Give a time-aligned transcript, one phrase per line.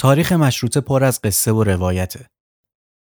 [0.00, 2.26] تاریخ مشروطه پر از قصه و روایته.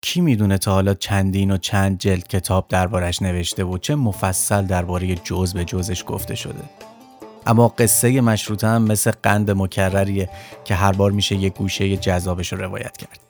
[0.03, 5.15] کی می‌دونه تا حالا چندین و چند جلد کتاب دربارش نوشته و چه مفصل درباره
[5.15, 6.63] جز به جزش گفته شده.
[7.47, 10.29] اما قصه مشروطه هم مثل قند مکرریه
[10.65, 13.21] که هر بار میشه یه گوشه جذابش رو روایت کرد.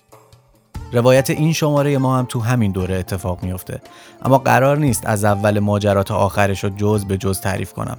[0.92, 3.80] روایت این شماره ما هم تو همین دوره اتفاق میفته
[4.22, 7.98] اما قرار نیست از اول ماجرا تا آخرش رو جز به جز تعریف کنم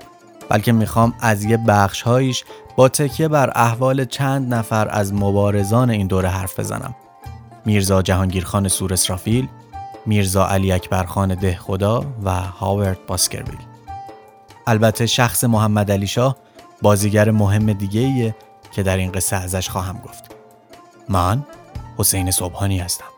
[0.49, 2.43] بلکه می‌خوام از یه بخش هایش
[2.75, 6.95] با تکیه بر احوال چند نفر از مبارزان این دوره حرف بزنم.
[7.65, 9.47] میرزا جهانگیرخان سور اسرافیل
[10.05, 13.59] میرزا علی اکبر خان ده خدا و هاورد باسکرویل.
[14.67, 16.37] البته شخص محمد علی شاه
[16.81, 18.35] بازیگر مهم دیگه ایه
[18.71, 20.23] که در این قصه ازش خواهم گفت.
[21.09, 21.43] من
[21.97, 23.16] حسین صبحانی هستم.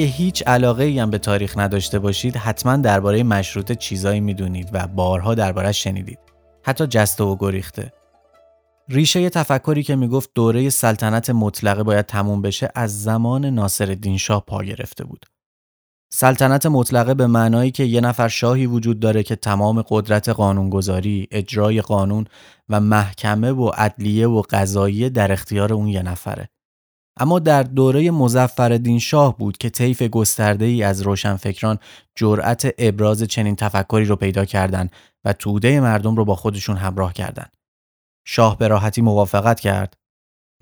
[0.00, 5.34] اگه هیچ علاقه هم به تاریخ نداشته باشید حتما درباره مشروطه چیزایی می‌دونید و بارها
[5.34, 6.18] دربارش شنیدید.
[6.62, 7.92] حتی جسته و گریخته.
[8.88, 14.64] ریشه تفکری که می‌گفت دوره سلطنت مطلقه باید تموم بشه از زمان ناصر شاه پا
[14.64, 15.26] گرفته بود.
[16.12, 21.80] سلطنت مطلقه به معنایی که یه نفر شاهی وجود داره که تمام قدرت قانونگذاری، اجرای
[21.80, 22.26] قانون
[22.68, 26.48] و محکمه و عدلیه و قضاییه در اختیار اون یه نفره.
[27.20, 31.78] اما در دوره مزفر شاه بود که طیف گسترده ای از روشنفکران
[32.14, 34.92] جرأت ابراز چنین تفکری رو پیدا کردند
[35.24, 37.56] و توده مردم رو با خودشون همراه کردند.
[38.26, 39.96] شاه به راحتی موافقت کرد؟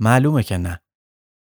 [0.00, 0.80] معلومه که نه.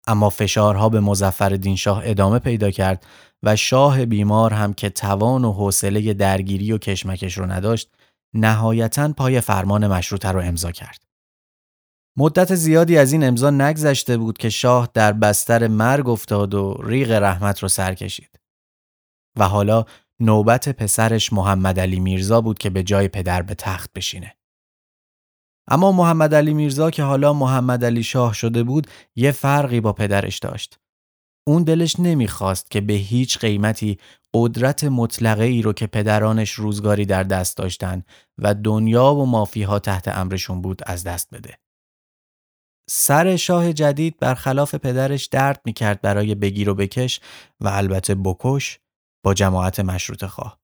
[0.07, 3.05] اما فشارها به مزفر شاه ادامه پیدا کرد
[3.43, 7.91] و شاه بیمار هم که توان و حوصله درگیری و کشمکش رو نداشت
[8.33, 11.06] نهایتا پای فرمان مشروطه رو امضا کرد.
[12.19, 17.11] مدت زیادی از این امضا نگذشته بود که شاه در بستر مرگ افتاد و ریغ
[17.11, 18.39] رحمت رو سر کشید.
[19.39, 19.85] و حالا
[20.19, 24.35] نوبت پسرش محمد علی میرزا بود که به جای پدر به تخت بشینه.
[25.67, 30.39] اما محمد علی میرزا که حالا محمد علی شاه شده بود یه فرقی با پدرش
[30.39, 30.79] داشت.
[31.47, 33.97] اون دلش نمی‌خواست که به هیچ قیمتی
[34.33, 38.03] قدرت مطلقه ای رو که پدرانش روزگاری در دست داشتن
[38.37, 41.57] و دنیا و مافیها تحت امرشون بود از دست بده.
[42.89, 47.19] سر شاه جدید برخلاف پدرش درد می‌کرد برای بگیر و بکش
[47.61, 48.79] و البته بکش
[49.23, 50.59] با جماعت مشروط خواه.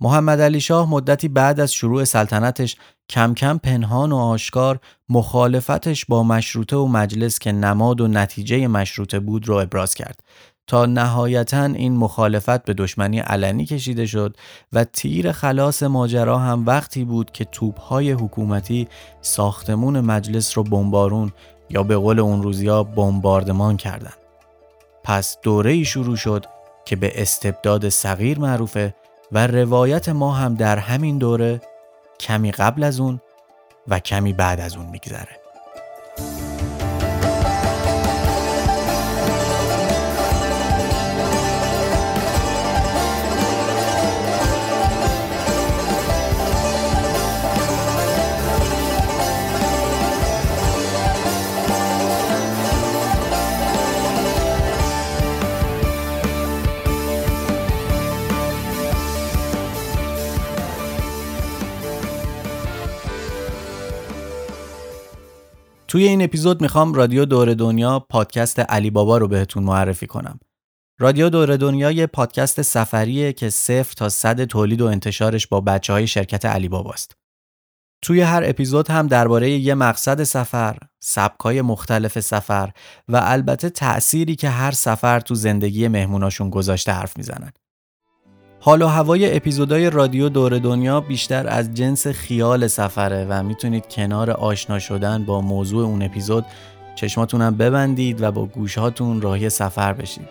[0.00, 2.76] محمد علی شاه مدتی بعد از شروع سلطنتش
[3.10, 9.20] کم کم پنهان و آشکار مخالفتش با مشروطه و مجلس که نماد و نتیجه مشروطه
[9.20, 10.20] بود رو ابراز کرد
[10.68, 14.36] تا نهایتا این مخالفت به دشمنی علنی کشیده شد
[14.72, 18.88] و تیر خلاص ماجرا هم وقتی بود که توپهای حکومتی
[19.20, 21.32] ساختمون مجلس رو بمبارون
[21.70, 24.16] یا به قول اون روزیا بمباردمان کردند.
[25.04, 26.46] پس دوره ای شروع شد
[26.84, 28.94] که به استبداد صغیر معروفه
[29.32, 31.60] و روایت ما هم در همین دوره
[32.20, 33.20] کمی قبل از اون
[33.88, 35.37] و کمی بعد از اون میگذره.
[65.88, 70.40] توی این اپیزود می‌خوام رادیو دور دنیا پادکست علی بابا رو بهتون معرفی کنم.
[71.00, 75.92] رادیو دور دنیا یه پادکست سفریه که صفر تا صد تولید و انتشارش با بچه
[75.92, 77.16] های شرکت علی باباست.
[78.02, 82.70] توی هر اپیزود هم درباره یه مقصد سفر، سبکای مختلف سفر
[83.08, 87.52] و البته تأثیری که هر سفر تو زندگی مهموناشون گذاشته حرف می‌زنن.
[88.68, 94.30] حال و هوای اپیزودهای رادیو دور دنیا بیشتر از جنس خیال سفره و می‌تونید کنار
[94.30, 96.44] آشنا شدن با موضوع اون اپیزود
[96.94, 100.28] چشماتونم ببندید و با گوشهاتون راهی سفر بشید.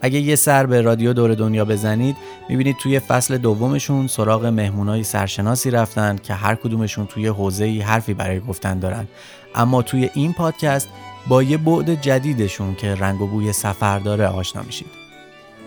[0.00, 2.16] اگه یه سر به رادیو دور دنیا بزنید
[2.48, 8.40] می‌بینید توی فصل دومشون سراغ مهمونای سرشناسی رفتن که هر کدومشون توی حوزه‌ای حرفی برای
[8.40, 9.08] گفتن دارن
[9.54, 10.88] اما توی این پادکست
[11.26, 14.97] با یه بعد جدیدشون که رنگ و بوی سفر داره آشنا میشید.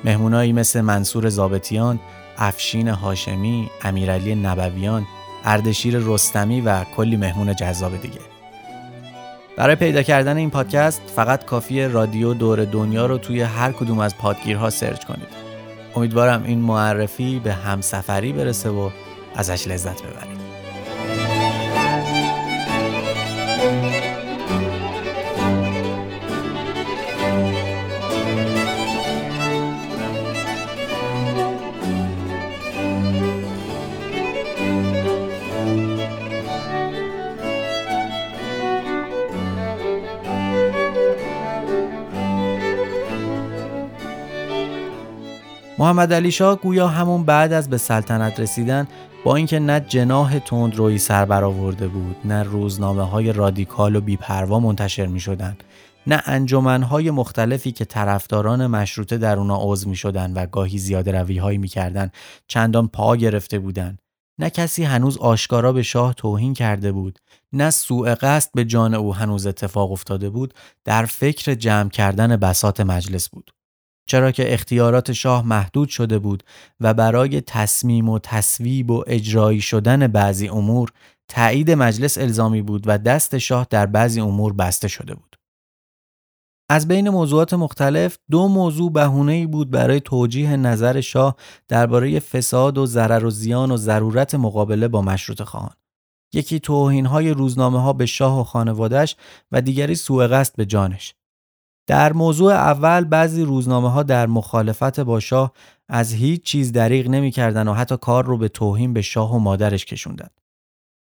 [0.04, 2.00] مهمونایی مثل منصور زابتیان،
[2.38, 5.06] افشین هاشمی، امیرعلی نبویان،
[5.46, 8.20] اردشیر رستمی و کلی مهمون جذاب دیگه.
[9.58, 14.18] برای پیدا کردن این پادکست فقط کافی رادیو دور دنیا رو توی هر کدوم از
[14.18, 15.28] پادگیرها سرچ کنید.
[15.96, 18.90] امیدوارم این معرفی به همسفری برسه و
[19.36, 20.41] ازش لذت ببرید.
[45.82, 48.88] محمد علی شاه گویا همون بعد از به سلطنت رسیدن
[49.24, 50.40] با اینکه نه جناه
[50.76, 55.58] روی سر برآورده بود نه روزنامه های رادیکال و بیپروا منتشر می شدن
[56.08, 61.12] نه انجمن های مختلفی که طرفداران مشروطه در اونا عضو می شدن و گاهی زیاده
[61.12, 62.12] روی هایی می کردن
[62.48, 63.98] چندان پا گرفته بودن.
[64.40, 67.20] نه کسی هنوز آشکارا به شاه توهین کرده بود
[67.54, 70.54] نه سوء قصد به جان او هنوز اتفاق افتاده بود
[70.86, 73.52] در فکر جمع کردن بسات مجلس بود.
[74.06, 76.44] چرا که اختیارات شاه محدود شده بود
[76.80, 80.92] و برای تصمیم و تصویب و اجرایی شدن بعضی امور
[81.28, 85.36] تایید مجلس الزامی بود و دست شاه در بعضی امور بسته شده بود.
[86.70, 91.36] از بین موضوعات مختلف دو موضوع بهونه ای بود برای توجیه نظر شاه
[91.68, 95.76] درباره فساد و ضرر و زیان و ضرورت مقابله با مشروط خواهان.
[96.34, 99.16] یکی توهین های روزنامه ها به شاه و خانوادش
[99.52, 101.16] و دیگری سوء قصد به جانش.
[101.88, 105.52] در موضوع اول بعضی روزنامه ها در مخالفت با شاه
[105.90, 109.86] از هیچ چیز دریغ نمی‌کردند و حتی کار رو به توهین به شاه و مادرش
[109.86, 110.42] کشوندند.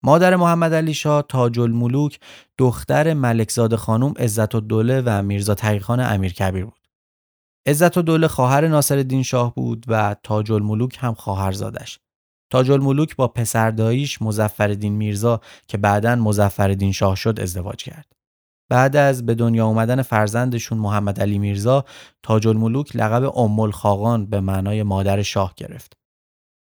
[0.03, 2.21] مادر محمد علی شاه تاج الملوک
[2.59, 6.81] دختر ملکزاد خانم عزت الدوله و میرزا تقیخان امیر کبیر بود.
[7.67, 11.99] عزت الدوله خواهر ناصرالدین شاه بود و تاج الملوک هم خواهرزادش.
[12.50, 18.12] تاج الملوک با پسرداییش مزفردین میرزا که بعدا مزفردین شاه شد ازدواج کرد.
[18.70, 21.84] بعد از به دنیا اومدن فرزندشون محمد علی میرزا
[22.22, 25.93] تاج الملوک لقب ام الخاقان به معنای مادر شاه گرفت.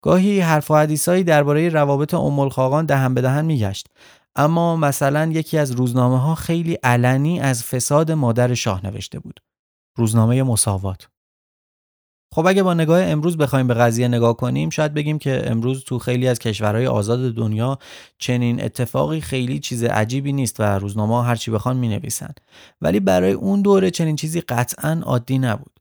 [0.04, 3.88] گاهی حرف و حدیثایی درباره روابط ام الخاقان دهن به دهن میگشت
[4.36, 9.40] اما مثلا یکی از روزنامه ها خیلی علنی از فساد مادر شاه نوشته بود.
[9.98, 11.08] روزنامه مساوات
[12.34, 16.00] خب اگه با نگاه امروز بخوایم به قضیه نگاه کنیم شاید بگیم که امروز تو
[16.00, 17.80] خیلی از کشورهای آزاد دنیا
[18.18, 22.34] چنین اتفاقی خیلی چیز عجیبی نیست و روزنامه هرچی بخوان می نویسن
[22.82, 25.80] ولی برای اون دوره چنین چیزی قطعا عادی نبود.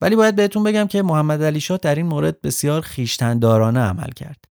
[0.00, 4.44] ولی باید بهتون بگم که محمد علی شاه در این مورد بسیار خیشتندارانه عمل کرد.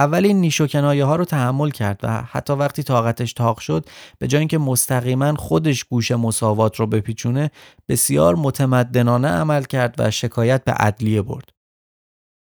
[0.00, 3.86] اولین نیش و کنایه ها رو تحمل کرد و حتی وقتی طاقتش تاق شد
[4.18, 7.50] به جای اینکه مستقیما خودش گوش مساوات رو بپیچونه
[7.88, 11.48] بسیار متمدنانه عمل کرد و شکایت به عدلیه برد.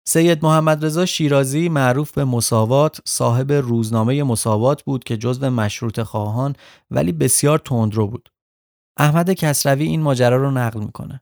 [0.07, 6.55] سید محمد رضا شیرازی معروف به مساوات صاحب روزنامه مساوات بود که جزو مشروط خواهان
[6.91, 8.29] ولی بسیار تندرو بود.
[8.99, 11.21] احمد کسروی این ماجرا رو نقل می‌کنه.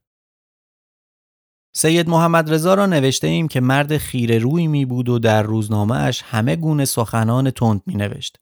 [1.75, 5.95] سید محمد رضا را نوشته ایم که مرد خیر روی می بود و در روزنامه
[5.95, 8.39] اش همه گونه سخنان تند می نوشت.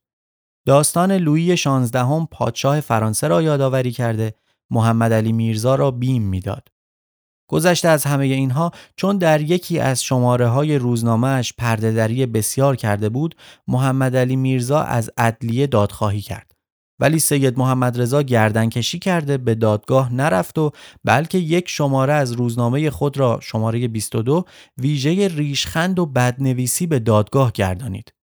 [0.65, 4.33] داستان لویی شانزدهم پادشاه فرانسه را یادآوری کرده
[4.69, 6.67] محمد علی میرزا را بیم می‌داد.
[7.47, 13.09] گذشته از همه اینها چون در یکی از شماره های روزنامه اش پردهدری بسیار کرده
[13.09, 13.35] بود
[13.67, 16.50] محمد علی میرزا از عدلیه دادخواهی کرد.
[17.01, 20.71] ولی سید محمد رضا گردنکشی کرده به دادگاه نرفت و
[21.03, 24.43] بلکه یک شماره از روزنامه خود را شماره 22
[24.77, 28.13] ویژه ریشخند و بدنویسی به دادگاه گردانید.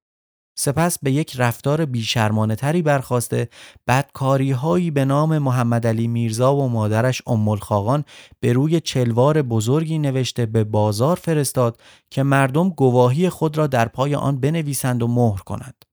[0.61, 3.49] سپس به یک رفتار بیشرمانه تری برخواسته
[3.89, 8.05] بدکاری هایی به نام محمد علی میرزا و مادرش ام الخاقان
[8.41, 11.81] به روی چلوار بزرگی نوشته به بازار فرستاد
[12.11, 15.88] که مردم گواهی خود را در پای آن بنویسند و مهر کنند.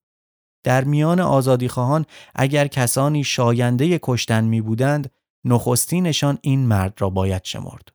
[0.66, 2.06] در میان آزادیخواهان
[2.36, 5.12] اگر کسانی شاینده کشتن می بودند
[5.46, 7.92] نخستینشان این مرد را باید شمرد.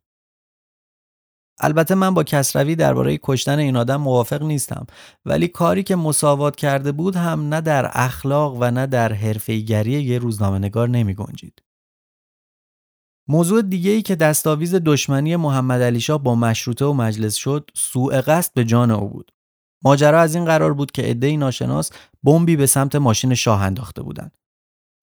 [1.61, 4.87] البته من با کسروی درباره کشتن این آدم موافق نیستم
[5.25, 10.19] ولی کاری که مساوات کرده بود هم نه در اخلاق و نه در حرفه‌ایگری یه
[10.19, 11.63] روزنامه نگار نمی گنجید.
[13.29, 18.21] موضوع دیگه ای که دستاویز دشمنی محمد علی شاه با مشروطه و مجلس شد سوء
[18.21, 19.33] قصد به جان او بود.
[19.85, 21.91] ماجرا از این قرار بود که عده‌ای ناشناس
[22.23, 24.33] بمبی به سمت ماشین شاه انداخته بودند.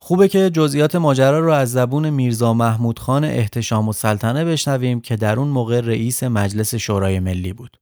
[0.01, 5.15] خوبه که جزئیات ماجرا رو از زبون میرزا محمود خان احتشام و سلطنه بشنویم که
[5.15, 7.77] در اون موقع رئیس مجلس شورای ملی بود.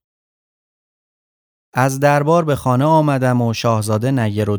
[1.73, 4.57] از دربار به خانه آمدم و شاهزاده نیر و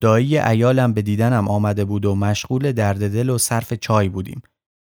[0.00, 4.42] دایی ایالم به دیدنم آمده بود و مشغول درد دل و صرف چای بودیم.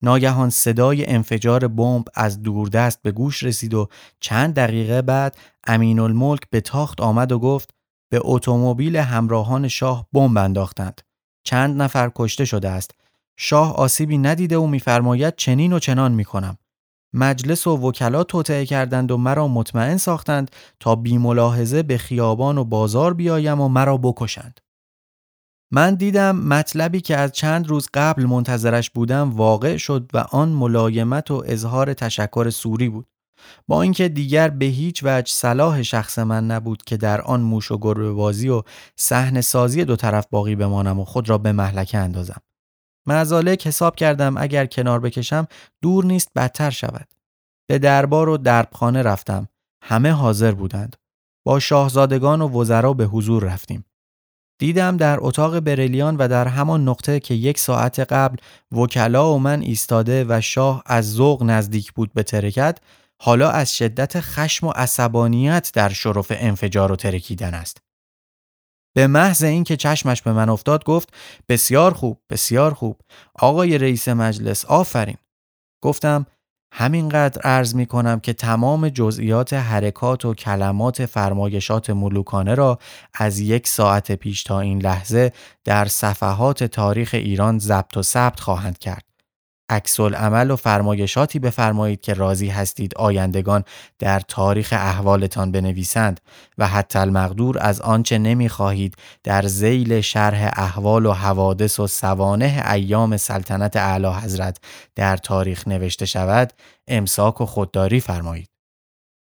[0.02, 3.88] ناگهان صدای انفجار بمب از دوردست به گوش رسید و
[4.20, 5.36] چند دقیقه بعد
[5.66, 7.70] امین الملک به تاخت آمد و گفت
[8.10, 11.00] به اتومبیل همراهان شاه بمب انداختند.
[11.44, 12.90] چند نفر کشته شده است.
[13.36, 16.58] شاه آسیبی ندیده و میفرماید چنین و چنان می‌کنم.
[17.12, 20.50] مجلس و وکلا توطعه کردند و مرا مطمئن ساختند
[20.80, 24.60] تا بی ملاحظه به خیابان و بازار بیایم و مرا بکشند.
[25.70, 31.30] من دیدم مطلبی که از چند روز قبل منتظرش بودم واقع شد و آن ملایمت
[31.30, 33.06] و اظهار تشکر سوری بود.
[33.68, 37.78] با اینکه دیگر به هیچ وجه صلاح شخص من نبود که در آن موش و
[37.78, 38.62] گربه بازی و
[38.96, 42.40] صحنه سازی دو طرف باقی بمانم و خود را به محلکه اندازم.
[43.06, 45.46] معزالک حساب کردم اگر کنار بکشم
[45.82, 47.08] دور نیست بدتر شود.
[47.68, 49.48] به دربار و دربخانه رفتم.
[49.82, 50.96] همه حاضر بودند.
[51.46, 53.84] با شاهزادگان و وزرا به حضور رفتیم.
[54.58, 58.36] دیدم در اتاق برلیان و در همان نقطه که یک ساعت قبل
[58.72, 62.78] وکلا و من ایستاده و شاه از ذوق نزدیک بود به ترکت
[63.22, 67.78] حالا از شدت خشم و عصبانیت در شرف انفجار و ترکیدن است.
[68.96, 71.14] به محض اینکه چشمش به من افتاد گفت
[71.48, 73.00] بسیار خوب بسیار خوب
[73.34, 75.16] آقای رئیس مجلس آفرین
[75.82, 76.26] گفتم
[76.78, 82.78] همینقدر عرض می کنم که تمام جزئیات حرکات و کلمات فرمایشات ملوکانه را
[83.14, 85.32] از یک ساعت پیش تا این لحظه
[85.64, 89.05] در صفحات تاریخ ایران ضبط و ثبت خواهند کرد.
[89.68, 93.64] عکس عمل و فرمایشاتی بفرمایید که راضی هستید آیندگان
[93.98, 96.20] در تاریخ احوالتان بنویسند
[96.58, 98.94] و حتی المقدور از آنچه نمی‌خواهید
[99.24, 104.58] در زیل شرح احوال و حوادث و سوانه ایام سلطنت اعلی حضرت
[104.94, 106.52] در تاریخ نوشته شود
[106.88, 108.48] امساک و خودداری فرمایید.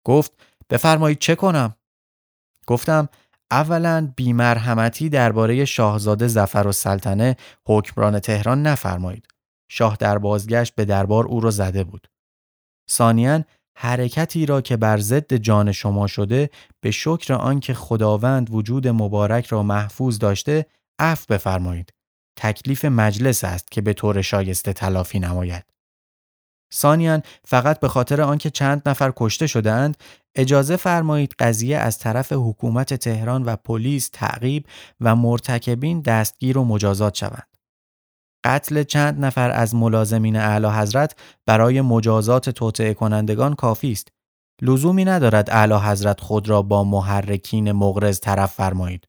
[0.05, 0.31] گفت
[0.69, 1.75] بفرمایید چه کنم؟
[2.67, 3.09] گفتم
[3.51, 9.27] اولا بیمرحمتی درباره شاهزاده زفر و سلطنه حکمران تهران نفرمایید.
[9.69, 12.07] شاه در بازگشت به دربار او را زده بود.
[12.89, 13.43] ثانیاً
[13.77, 16.49] حرکتی را که بر ضد جان شما شده
[16.81, 20.65] به شکر آنکه خداوند وجود مبارک را محفوظ داشته
[20.99, 21.93] عفو بفرمایید.
[22.37, 25.65] تکلیف مجلس است که به طور شایسته تلافی نماید.
[26.73, 29.97] ثانیاً فقط به خاطر آنکه چند نفر کشته شدهاند
[30.35, 34.65] اجازه فرمایید قضیه از طرف حکومت تهران و پلیس تعقیب
[35.01, 37.48] و مرتکبین دستگیر و مجازات شوند.
[38.43, 41.15] قتل چند نفر از ملازمین اعلی حضرت
[41.45, 44.07] برای مجازات توطعه کنندگان کافی است.
[44.61, 49.07] لزومی ندارد اعلی حضرت خود را با محرکین مغرض طرف فرمایید.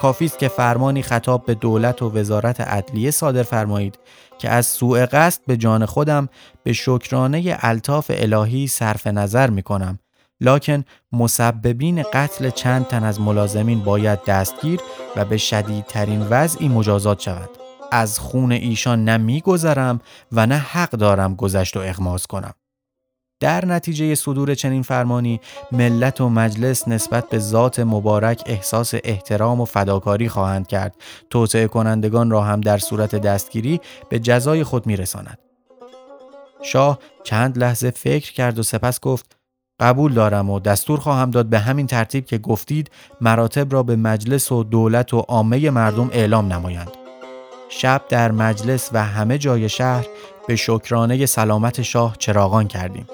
[0.00, 3.98] کافی است که فرمانی خطاب به دولت و وزارت عدلیه صادر فرمایید
[4.38, 6.28] که از سوء قصد به جان خودم
[6.62, 9.98] به شکرانه الطاف الهی صرف نظر می کنم.
[10.40, 14.80] لکن مسببین قتل چند تن از ملازمین باید دستگیر
[15.16, 17.65] و به شدیدترین وضعی مجازات شود.
[17.92, 20.00] از خون ایشان نه میگذرم
[20.32, 22.54] و نه حق دارم گذشت و اغماز کنم.
[23.40, 25.40] در نتیجه صدور چنین فرمانی
[25.72, 30.94] ملت و مجلس نسبت به ذات مبارک احساس احترام و فداکاری خواهند کرد.
[31.30, 35.38] توطعه کنندگان را هم در صورت دستگیری به جزای خود میرساند.
[36.62, 39.36] شاه چند لحظه فکر کرد و سپس گفت
[39.80, 42.90] قبول دارم و دستور خواهم داد به همین ترتیب که گفتید
[43.20, 47.05] مراتب را به مجلس و دولت و عامه مردم اعلام نمایند.
[47.68, 50.06] شب در مجلس و همه جای شهر
[50.46, 53.08] به شکرانه سلامت شاه چراغان کردیم.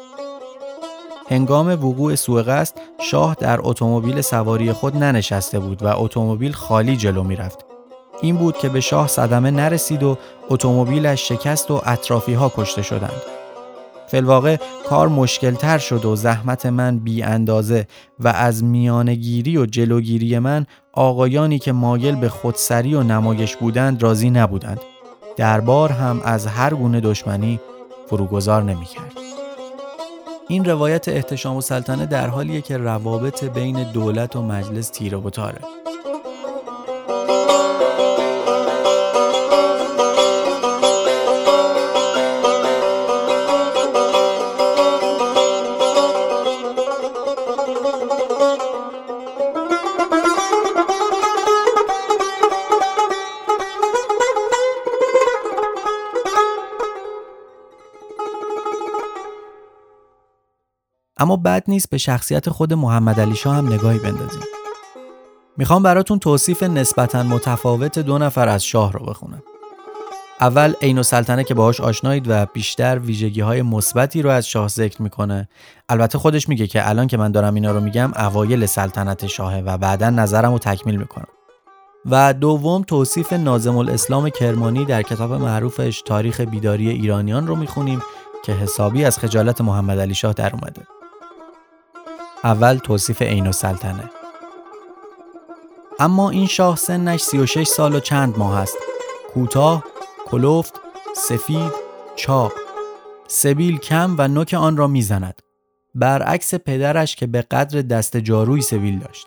[1.30, 7.22] هنگام وقوع سوء قصد شاه در اتومبیل سواری خود ننشسته بود و اتومبیل خالی جلو
[7.22, 7.58] می‌رفت.
[8.22, 10.18] این بود که به شاه صدمه نرسید و
[10.50, 13.22] اتومبیلش شکست و اطرافی ها کشته شدند.
[14.12, 14.56] فلواقع
[14.88, 17.86] کار مشکلتر شد و زحمت من بی اندازه
[18.20, 24.30] و از میانگیری و جلوگیری من آقایانی که مایل به خودسری و نمایش بودند راضی
[24.30, 24.80] نبودند.
[25.36, 27.60] دربار هم از هر گونه دشمنی
[28.06, 29.12] فروگذار نمی کرد.
[30.48, 35.30] این روایت احتشام و سلطنه در حالیه که روابط بین دولت و مجلس تیره و
[35.30, 35.60] تاره.
[61.22, 64.42] اما بد نیست به شخصیت خود محمد علی شاه هم نگاهی بندازیم.
[65.56, 69.42] می‌خوام براتون توصیف نسبتا متفاوت دو نفر از شاه رو بخونم.
[70.40, 74.68] اول عین و سلطنه که باهاش آشنایید و بیشتر ویژگی های مثبتی رو از شاه
[74.68, 75.48] ذکر می‌کنه
[75.88, 79.78] البته خودش میگه که الان که من دارم اینا رو میگم اوایل سلطنت شاهه و
[79.78, 81.28] بعدا نظرم رو تکمیل می‌کنم
[82.10, 88.02] و دوم توصیف نازم الاسلام کرمانی در کتاب معروفش تاریخ بیداری ایرانیان رو می‌خونیم
[88.44, 90.82] که حسابی از خجالت محمد علی شاه در اومده.
[92.44, 94.10] اول توصیف عین السلطنه
[95.98, 98.76] اما این شاه سنش 36 سال و چند ماه است.
[99.34, 99.84] کوتاه،
[100.26, 100.80] کلفت،
[101.16, 101.72] سفید،
[102.16, 102.52] چاق.
[103.28, 105.42] سبیل کم و نوک آن را می‌زند.
[105.94, 109.26] برعکس پدرش که به قدر دست جاروی سبیل داشت.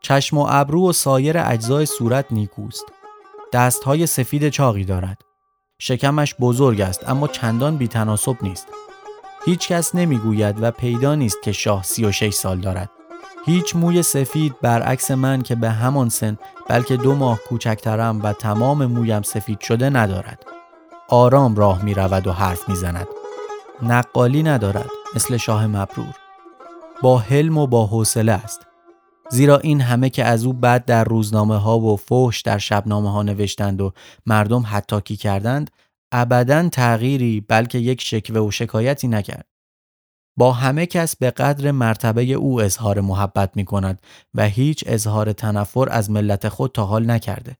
[0.00, 2.84] چشم و ابرو و سایر اجزای صورت نیکوست.
[3.52, 5.18] دستهای سفید چاقی دارد.
[5.78, 8.66] شکمش بزرگ است اما چندان بیتناسب نیست.
[9.48, 12.90] هیچ کس نمی‌گوید و پیدا نیست که شاه 36 سال دارد.
[13.46, 16.38] هیچ موی سفید برعکس من که به همان سن
[16.68, 20.46] بلکه دو ماه کوچکترم و تمام مویم سفید شده ندارد.
[21.08, 23.06] آرام راه می رود و حرف می زند.
[23.82, 26.14] نقالی ندارد مثل شاه مبرور.
[27.02, 28.66] با حلم و با حوصله است.
[29.30, 33.22] زیرا این همه که از او بعد در روزنامه ها و فوش در شبنامه ها
[33.22, 33.92] نوشتند و
[34.26, 35.70] مردم حتاکی کردند
[36.12, 39.48] ابدا تغییری بلکه یک شکوه و شکایتی نکرد.
[40.38, 44.02] با همه کس به قدر مرتبه او اظهار محبت می کند
[44.34, 47.56] و هیچ اظهار تنفر از ملت خود تا حال نکرده.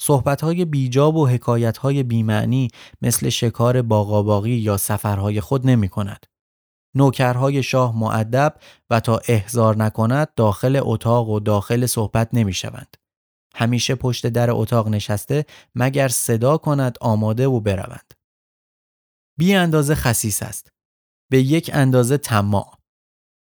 [0.00, 2.68] صحبتهای بیجاب و حکایتهای بیمعنی
[3.02, 6.26] مثل شکار باقاباقی یا سفرهای خود نمی کند.
[6.94, 8.54] نوکرهای شاه معدب
[8.90, 12.96] و تا احزار نکند داخل اتاق و داخل صحبت نمی شوند.
[13.56, 15.44] همیشه پشت در اتاق نشسته
[15.74, 18.14] مگر صدا کند آماده و بروند.
[19.38, 20.72] بی اندازه خسیس است.
[21.30, 22.78] به یک اندازه طماع.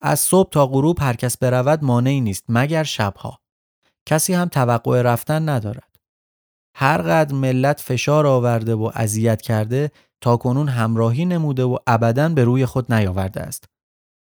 [0.02, 3.40] از صبح تا غروب هر کس برود مانعی نیست مگر شبها.
[4.06, 5.96] کسی هم توقع رفتن ندارد.
[6.76, 12.44] هر قدر ملت فشار آورده و اذیت کرده تا کنون همراهی نموده و ابدا به
[12.44, 13.73] روی خود نیاورده است.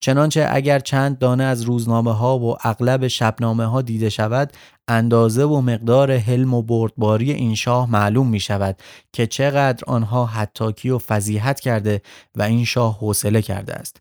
[0.03, 4.53] چنانچه اگر چند دانه از روزنامه ها و اغلب شبنامه ها دیده شود
[4.87, 8.81] اندازه و مقدار حلم و بردباری این شاه معلوم می شود
[9.13, 12.01] که چقدر آنها حتاکی و فضیحت کرده
[12.35, 13.97] و این شاه حوصله کرده است.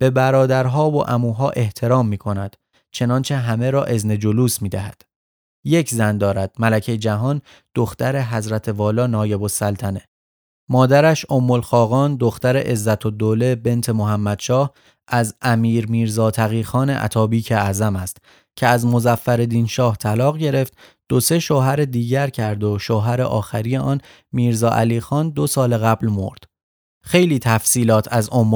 [0.00, 2.56] به برادرها و اموها احترام می کند
[2.92, 5.02] چنانچه همه را ازن جلوس می دهد.
[5.64, 7.42] یک زن دارد ملکه جهان
[7.74, 10.07] دختر حضرت والا نایب السلطنه
[10.68, 14.72] مادرش ام دختر عزت و دوله بنت محمدشاه
[15.08, 18.16] از امیر میرزا تقیخان عطابیک اعظم است
[18.56, 20.74] که از مزفر شاه طلاق گرفت
[21.08, 24.00] دو سه شوهر دیگر کرد و شوهر آخری آن
[24.32, 26.44] میرزا علی خان دو سال قبل مرد.
[27.02, 28.46] خیلی تفصیلات از ام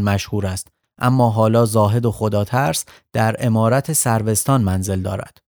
[0.00, 5.43] مشهور است اما حالا زاهد و خدا ترس در امارت سروستان منزل دارد.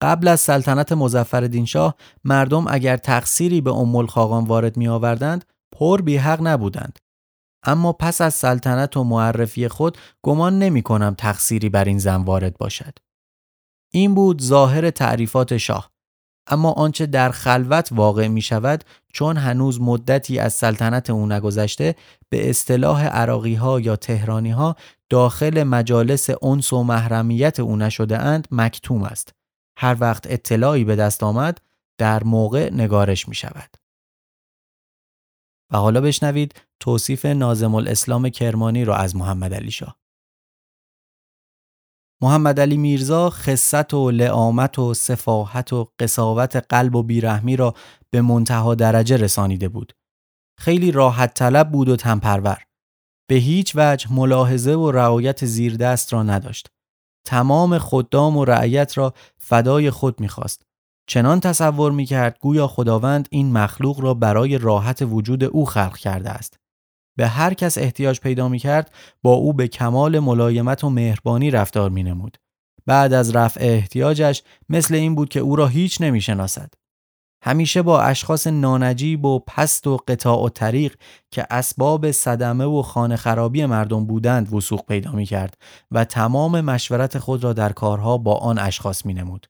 [0.00, 6.02] قبل از سلطنت مزفر شاه مردم اگر تقصیری به ام الخاقان وارد می آوردند پر
[6.02, 6.98] بی حق نبودند
[7.66, 12.58] اما پس از سلطنت و معرفی خود گمان نمی کنم تقصیری بر این زن وارد
[12.58, 12.98] باشد.
[13.92, 15.90] این بود ظاهر تعریفات شاه.
[16.48, 21.94] اما آنچه در خلوت واقع می شود چون هنوز مدتی از سلطنت او نگذشته
[22.28, 24.76] به اصطلاح عراقی ها یا تهرانی ها
[25.10, 29.35] داخل مجالس انس و محرمیت او نشده اند مکتوم است.
[29.76, 31.60] هر وقت اطلاعی به دست آمد
[31.98, 33.76] در موقع نگارش می شود.
[35.72, 39.96] و حالا بشنوید توصیف نازم الاسلام کرمانی را از محمد علی شاه.
[42.22, 47.74] محمد علی میرزا خصت و لعامت و صفاحت و قصاوت قلب و بیرحمی را
[48.10, 49.92] به منتها درجه رسانیده بود.
[50.58, 52.62] خیلی راحت طلب بود و تنپرور.
[53.28, 56.75] به هیچ وجه ملاحظه و رعایت زیر دست را نداشت.
[57.26, 60.62] تمام خدام و رعیت را فدای خود می‌خواست
[61.06, 66.30] چنان تصور می کرد گویا خداوند این مخلوق را برای راحت وجود او خلق کرده
[66.30, 66.58] است.
[67.16, 68.90] به هر کس احتیاج پیدا می کرد
[69.22, 72.36] با او به کمال ملایمت و مهربانی رفتار می نمود.
[72.86, 76.74] بعد از رفع احتیاجش مثل این بود که او را هیچ نمی شناسد.
[77.46, 80.96] همیشه با اشخاص نانجیب و پست و قطاع و طریق
[81.30, 85.58] که اسباب صدمه و خانه خرابی مردم بودند وسوق پیدا می کرد
[85.90, 89.46] و تمام مشورت خود را در کارها با آن اشخاص می نمود.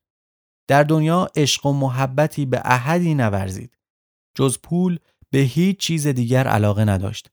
[0.68, 3.78] در دنیا عشق و محبتی به احدی نورزید.
[4.34, 4.98] جز پول
[5.30, 7.30] به هیچ چیز دیگر علاقه نداشت.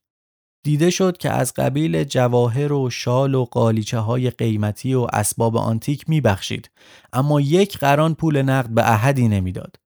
[0.64, 6.06] دیده شد که از قبیل جواهر و شال و قالیچه های قیمتی و اسباب آنتیک
[6.06, 6.70] بخشید
[7.12, 9.83] اما یک قران پول نقد به احدی نمی‌داد.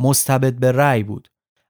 [0.00, 1.28] مستبد به رأی بود.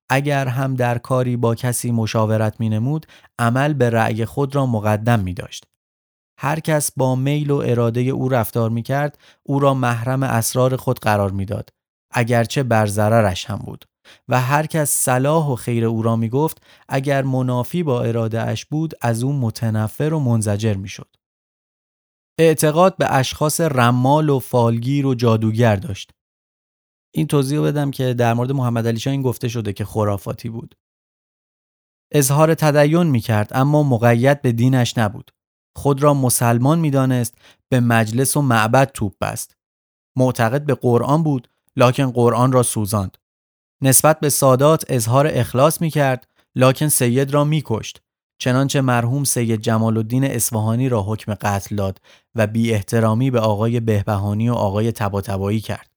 [0.09, 3.07] اگر هم در کاری با کسی مشاورت می نمود
[3.39, 5.65] عمل به رأی خود را مقدم می داشت.
[6.39, 10.99] هر کس با میل و اراده او رفتار می کرد او را محرم اسرار خود
[10.99, 11.71] قرار می‌داد
[12.11, 13.85] اگرچه بر ضررش هم بود
[14.29, 18.65] و هر کس صلاح و خیر او را می گفت اگر منافی با اراده اش
[18.65, 21.17] بود از او متنفر و منزجر می شد.
[22.39, 26.13] اعتقاد به اشخاص رمال و فالگیر و جادوگر داشت.
[27.15, 30.75] این توضیح بدم که در مورد محمد علی این گفته شده که خرافاتی بود.
[32.13, 35.31] اظهار تدین می کرد اما مقید به دینش نبود.
[35.77, 39.57] خود را مسلمان می دانست به مجلس و معبد توپ بست.
[40.17, 43.17] معتقد به قرآن بود لکن قرآن را سوزاند.
[43.83, 48.03] نسبت به سادات اظهار اخلاص می کرد لکن سید را می کشت.
[48.39, 52.01] چنانچه مرحوم سید جمال الدین اصفهانی را حکم قتل داد
[52.35, 55.91] و بی احترامی به آقای بهبهانی و آقای تباتبایی کرد.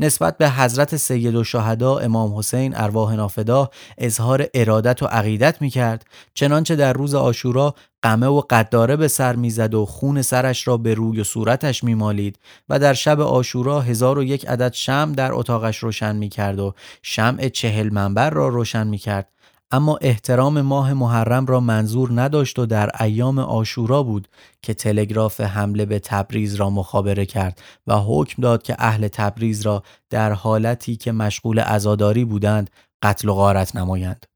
[0.00, 5.70] نسبت به حضرت سید و شهدا امام حسین ارواح نافدا اظهار ارادت و عقیدت می
[5.70, 10.76] کرد چنانچه در روز آشورا قمه و قداره به سر می‌زد و خون سرش را
[10.76, 15.32] به روی و صورتش میمالید و در شب آشورا هزار و یک عدد شم در
[15.32, 19.28] اتاقش روشن می کرد و شمع چهل منبر را روشن می کرد
[19.72, 24.28] اما احترام ماه محرم را منظور نداشت و در ایام آشورا بود
[24.62, 29.82] که تلگراف حمله به تبریز را مخابره کرد و حکم داد که اهل تبریز را
[30.10, 32.70] در حالتی که مشغول عزاداری بودند
[33.02, 34.26] قتل و غارت نمایند.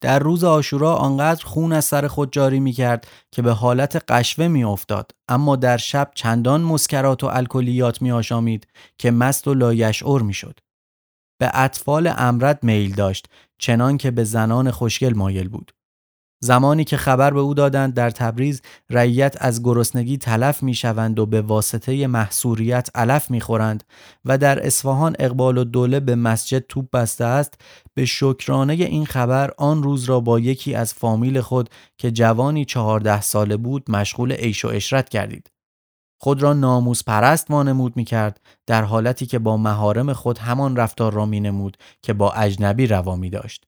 [0.00, 4.48] در روز آشورا آنقدر خون از سر خود جاری می کرد که به حالت قشوه
[4.48, 8.66] می افتاد اما در شب چندان مسکرات و الکلیات می آشامید
[8.98, 10.58] که مست و لایشعور می شد.
[11.40, 13.28] به اطفال امرد میل داشت
[13.62, 15.72] چنان که به زنان خوشگل مایل بود.
[16.40, 21.26] زمانی که خبر به او دادند در تبریز رعیت از گرسنگی تلف می شوند و
[21.26, 23.84] به واسطه محصوریت علف می خورند
[24.24, 27.54] و در اصفهان اقبال و دوله به مسجد توپ بسته است
[27.94, 33.20] به شکرانه این خبر آن روز را با یکی از فامیل خود که جوانی چهارده
[33.20, 35.50] ساله بود مشغول عیش و اشرت کردید.
[36.22, 41.12] خود را ناموس پرست وانمود می کرد در حالتی که با مهارم خود همان رفتار
[41.12, 43.66] را می نمود که با اجنبی روا می داشت.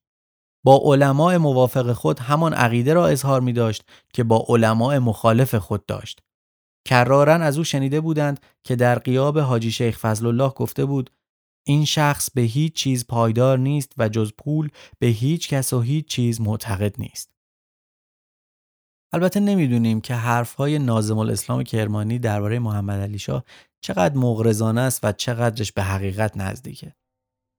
[0.64, 5.86] با علماء موافق خود همان عقیده را اظهار می داشت که با علماء مخالف خود
[5.86, 6.20] داشت.
[6.86, 11.10] کرارن از او شنیده بودند که در قیاب حاجی شیخ فضل الله گفته بود
[11.66, 16.06] این شخص به هیچ چیز پایدار نیست و جز پول به هیچ کس و هیچ
[16.06, 17.33] چیز معتقد نیست.
[19.14, 23.44] البته نمی‌دونیم که حرفهای نازم الاسلام کرمانی درباره محمد علی شاه
[23.80, 26.92] چقدر مغرضانه است و چقدرش به حقیقت نزدیکه.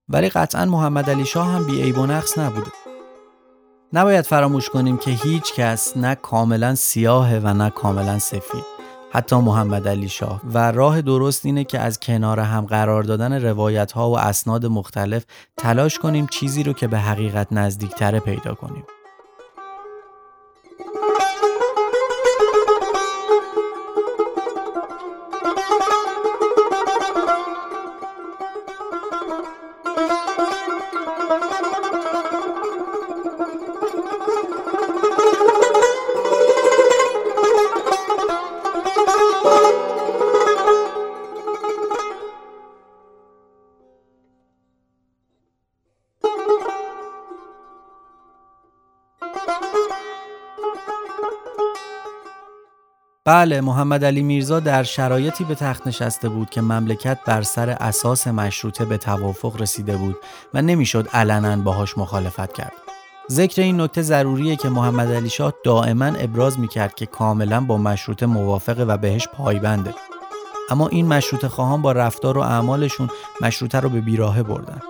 [0.08, 2.70] ولی قطعا محمد علی شاه هم بی و نقص نبوده.
[3.92, 8.64] نباید فراموش کنیم که هیچ کس نه کاملا سیاهه و نه کاملا سفید.
[9.12, 13.92] حتی محمد علی شاه و راه درست اینه که از کنار هم قرار دادن روایت
[13.92, 15.24] ها و اسناد مختلف
[15.56, 18.84] تلاش کنیم چیزی رو که به حقیقت نزدیکتره پیدا کنیم.
[53.26, 58.26] بله محمد علی میرزا در شرایطی به تخت نشسته بود که مملکت بر سر اساس
[58.26, 60.16] مشروطه به توافق رسیده بود
[60.54, 62.72] و نمی‌شد علنا باهاش مخالفت کرد.
[63.30, 68.26] ذکر این نکته ضروریه که محمد علی شاه دائما ابراز می‌کرد که کاملا با مشروطه
[68.26, 69.94] موافقه و بهش پایبنده.
[70.70, 73.10] اما این مشروطه خواهان با رفتار و اعمالشون
[73.40, 74.80] مشروطه رو به بیراهه بردن.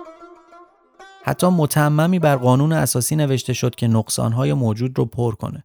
[1.23, 5.63] حتی متممی بر قانون اساسی نوشته شد که نقصانهای موجود رو پر کنه.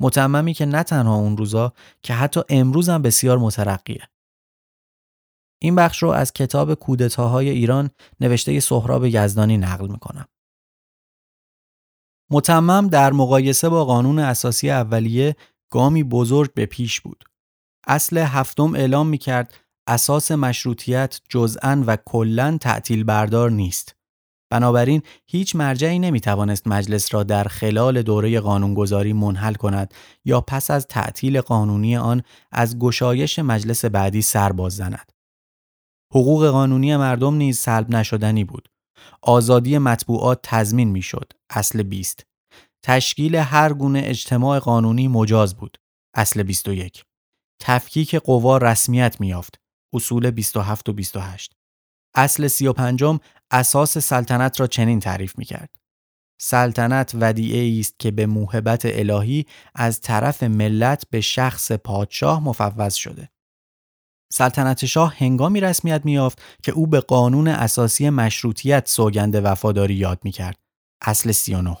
[0.00, 4.08] متممی که نه تنها اون روزا که حتی امروز هم بسیار مترقیه.
[5.62, 10.28] این بخش رو از کتاب کودتاهای ایران نوشته سهراب یزدانی نقل می‌کنم.
[12.30, 15.36] متمم در مقایسه با قانون اساسی اولیه
[15.72, 17.24] گامی بزرگ به پیش بود.
[17.86, 19.54] اصل هفتم اعلام می کرد
[19.86, 23.96] اساس مشروطیت جزءا و کلا تعطیل بردار نیست.
[24.50, 30.70] بنابراین هیچ مرجعی نمی توانست مجلس را در خلال دوره قانونگذاری منحل کند یا پس
[30.70, 35.12] از تعطیل قانونی آن از گشایش مجلس بعدی سر باز زند.
[36.14, 38.68] حقوق قانونی مردم نیز سلب نشدنی بود.
[39.22, 41.32] آزادی مطبوعات تضمین می‌شد.
[41.50, 42.26] اصل 20.
[42.82, 45.78] تشکیل هر گونه اجتماع قانونی مجاز بود.
[46.14, 47.04] اصل 21.
[47.60, 49.60] تفکیک قوا رسمیت میافت.
[49.92, 51.59] اصول 27 و 28.
[52.14, 53.04] اصل 35
[53.50, 55.70] اساس سلطنت را چنین تعریف می کرد.
[56.40, 63.30] سلطنت ودیعه است که به موهبت الهی از طرف ملت به شخص پادشاه مفوض شده.
[64.32, 70.30] سلطنت شاه هنگامی رسمیت میافت که او به قانون اساسی مشروطیت سوگند وفاداری یاد می
[70.30, 70.58] کرد.
[71.02, 71.76] اصل 39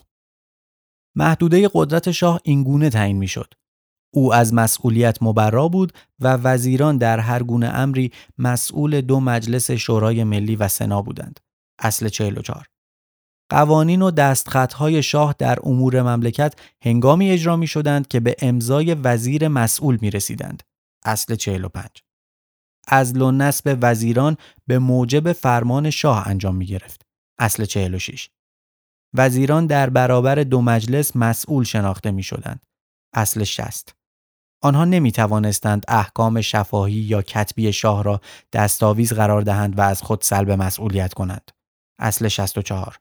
[1.16, 3.54] محدوده قدرت شاه اینگونه تعیین می شد.
[4.14, 10.24] او از مسئولیت مبرا بود و وزیران در هر گونه امری مسئول دو مجلس شورای
[10.24, 11.40] ملی و سنا بودند.
[11.78, 12.66] اصل 44
[13.50, 19.48] قوانین و دستخطهای شاه در امور مملکت هنگامی اجرا می شدند که به امضای وزیر
[19.48, 20.62] مسئول می رسیدند.
[21.04, 21.88] اصل 45
[22.88, 27.06] از و نصب وزیران به موجب فرمان شاه انجام می گرفت.
[27.38, 28.28] اصل 46
[29.14, 32.66] وزیران در برابر دو مجلس مسئول شناخته می شدند.
[33.14, 33.99] اصل 60
[34.62, 38.20] آنها نمی توانستند احکام شفاهی یا کتبی شاه را
[38.52, 41.50] دستاویز قرار دهند و از خود سلب مسئولیت کنند.
[41.98, 42.98] اصل 64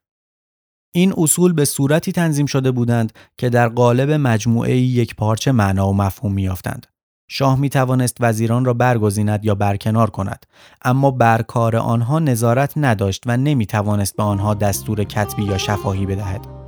[0.96, 5.94] این اصول به صورتی تنظیم شده بودند که در قالب مجموعه یک پارچه معنا و
[5.94, 6.88] مفهوم میافتند.
[7.32, 10.46] شاه می توانست وزیران را برگزیند یا برکنار کند
[10.82, 16.06] اما بر کار آنها نظارت نداشت و نمی توانست به آنها دستور کتبی یا شفاهی
[16.06, 16.59] بدهد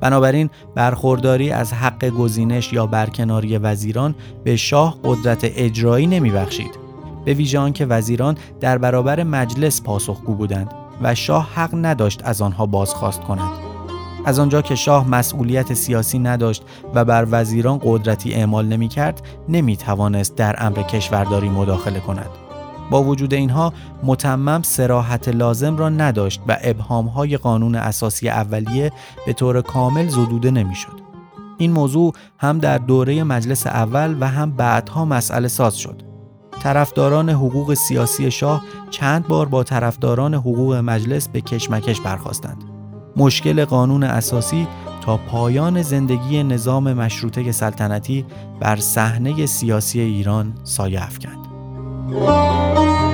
[0.00, 6.78] بنابراین برخورداری از حق گزینش یا برکناری وزیران به شاه قدرت اجرایی نمی بخشید
[7.24, 12.66] به ویژه آنکه وزیران در برابر مجلس پاسخگو بودند و شاه حق نداشت از آنها
[12.66, 13.50] بازخواست کند
[14.24, 16.62] از آنجا که شاه مسئولیت سیاسی نداشت
[16.94, 19.22] و بر وزیران قدرتی اعمال نمی کرد
[20.36, 22.49] در امر کشورداری مداخله کند.
[22.90, 23.72] با وجود اینها
[24.02, 28.92] متمم سراحت لازم را نداشت و ابهامهای قانون اساسی اولیه
[29.26, 31.00] به طور کامل زدوده نمی‌شد.
[31.58, 36.02] این موضوع هم در دوره مجلس اول و هم بعدها مسئله ساز شد.
[36.62, 42.64] طرفداران حقوق سیاسی شاه چند بار با طرفداران حقوق مجلس به کشمکش برخواستند.
[43.16, 44.66] مشکل قانون اساسی
[45.00, 48.26] تا پایان زندگی نظام مشروطه سلطنتی
[48.60, 51.39] بر صحنه سیاسی ایران سایه افکند.
[52.12, 53.09] Oh,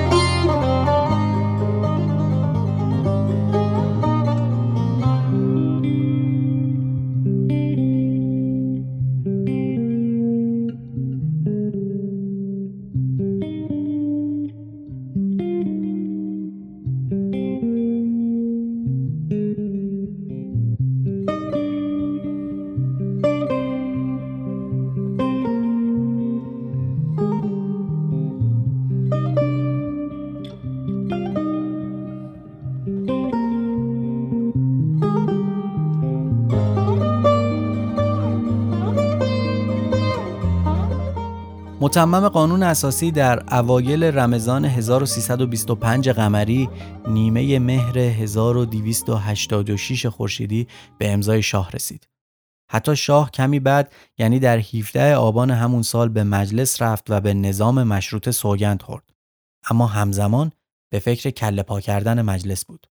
[41.97, 46.69] متمم قانون اساسی در اوایل رمضان 1325 قمری
[47.07, 52.07] نیمه مهر 1286 خورشیدی به امضای شاه رسید.
[52.71, 57.33] حتی شاه کمی بعد یعنی در 17 آبان همون سال به مجلس رفت و به
[57.33, 59.09] نظام مشروط سوگند خورد.
[59.69, 60.51] اما همزمان
[60.91, 62.87] به فکر کله پا کردن مجلس بود.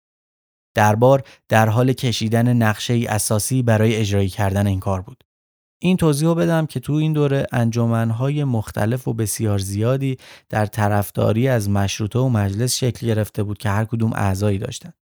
[0.76, 5.24] دربار در حال کشیدن نقشه اساسی برای اجرایی کردن این کار بود.
[5.84, 10.18] این توضیح بدم که تو این دوره انجمنهای مختلف و بسیار زیادی
[10.50, 14.94] در طرفداری از مشروطه و مجلس شکل گرفته بود که هر کدوم اعضایی داشتن.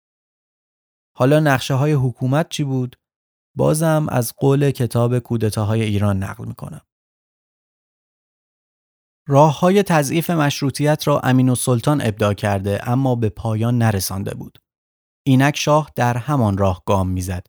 [1.17, 2.97] حالا نقشه های حکومت چی بود؟
[3.57, 6.81] بازم از قول کتاب کودتاهای ایران نقل می‌کنم.
[9.29, 14.59] راه های تضعیف مشروطیت را امین و سلطان ابداع کرده اما به پایان نرسانده بود.
[15.27, 17.47] اینک شاه در همان راه گام می‌زد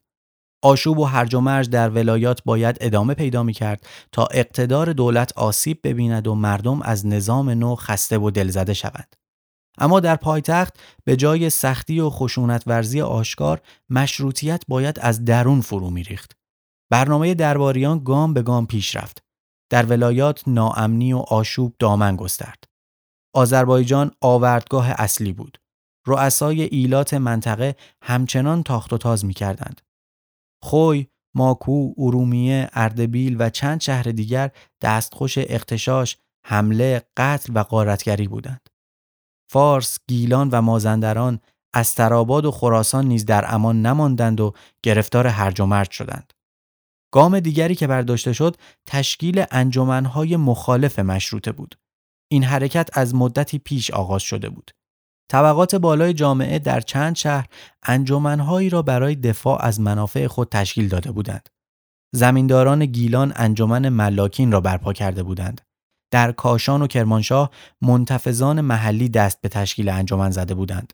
[0.61, 5.37] آشوب و هرج و مرج در ولایات باید ادامه پیدا می کرد تا اقتدار دولت
[5.37, 9.15] آسیب ببیند و مردم از نظام نو خسته و دلزده شوند.
[9.77, 15.89] اما در پایتخت به جای سختی و خشونت ورزی آشکار مشروطیت باید از درون فرو
[15.89, 16.31] می ریخت.
[16.91, 19.23] برنامه درباریان گام به گام پیش رفت.
[19.69, 22.63] در ولایات ناامنی و آشوب دامن گسترد.
[23.33, 25.57] آذربایجان آوردگاه اصلی بود.
[26.07, 29.81] رؤسای ایلات منطقه همچنان تاخت و تاز می کردند.
[30.63, 38.69] خوی، ماکو، ارومیه، اردبیل و چند شهر دیگر دستخوش اختشاش، حمله، قتل و غارتگری بودند.
[39.51, 41.39] فارس، گیلان و مازندران
[41.73, 46.33] استراباد و خراسان نیز در امان نماندند و گرفتار هرج و مرج شدند.
[47.13, 51.75] گام دیگری که برداشته شد تشکیل انجمنهای مخالف مشروطه بود.
[52.31, 54.71] این حرکت از مدتی پیش آغاز شده بود.
[55.31, 57.47] طبقات بالای جامعه در چند شهر
[57.83, 61.49] انجمنهایی را برای دفاع از منافع خود تشکیل داده بودند.
[62.15, 65.61] زمینداران گیلان انجمن ملاکین را برپا کرده بودند.
[66.11, 70.93] در کاشان و کرمانشاه منتفزان محلی دست به تشکیل انجمن زده بودند.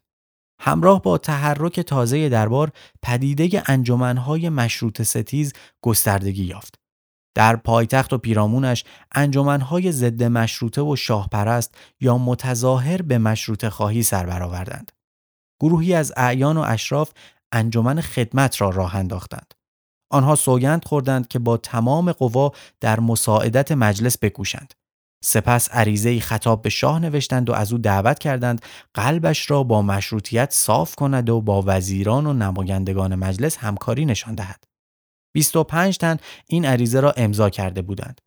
[0.60, 2.72] همراه با تحرک تازه دربار
[3.02, 6.77] پدیده انجمنهای مشروط ستیز گستردگی یافت.
[7.38, 14.26] در پایتخت و پیرامونش انجمنهای ضد مشروطه و شاهپرست یا متظاهر به مشروطه خواهی سر
[14.26, 14.92] برآوردند.
[15.62, 17.12] گروهی از اعیان و اشراف
[17.52, 19.54] انجمن خدمت را راه انداختند.
[20.12, 24.74] آنها سوگند خوردند که با تمام قوا در مساعدت مجلس بکوشند.
[25.24, 28.62] سپس عریضه خطاب به شاه نوشتند و از او دعوت کردند
[28.94, 34.77] قلبش را با مشروطیت صاف کند و با وزیران و نمایندگان مجلس همکاری نشان دهد.
[35.38, 38.22] 25 تن این عریضه را امضا کرده بودند.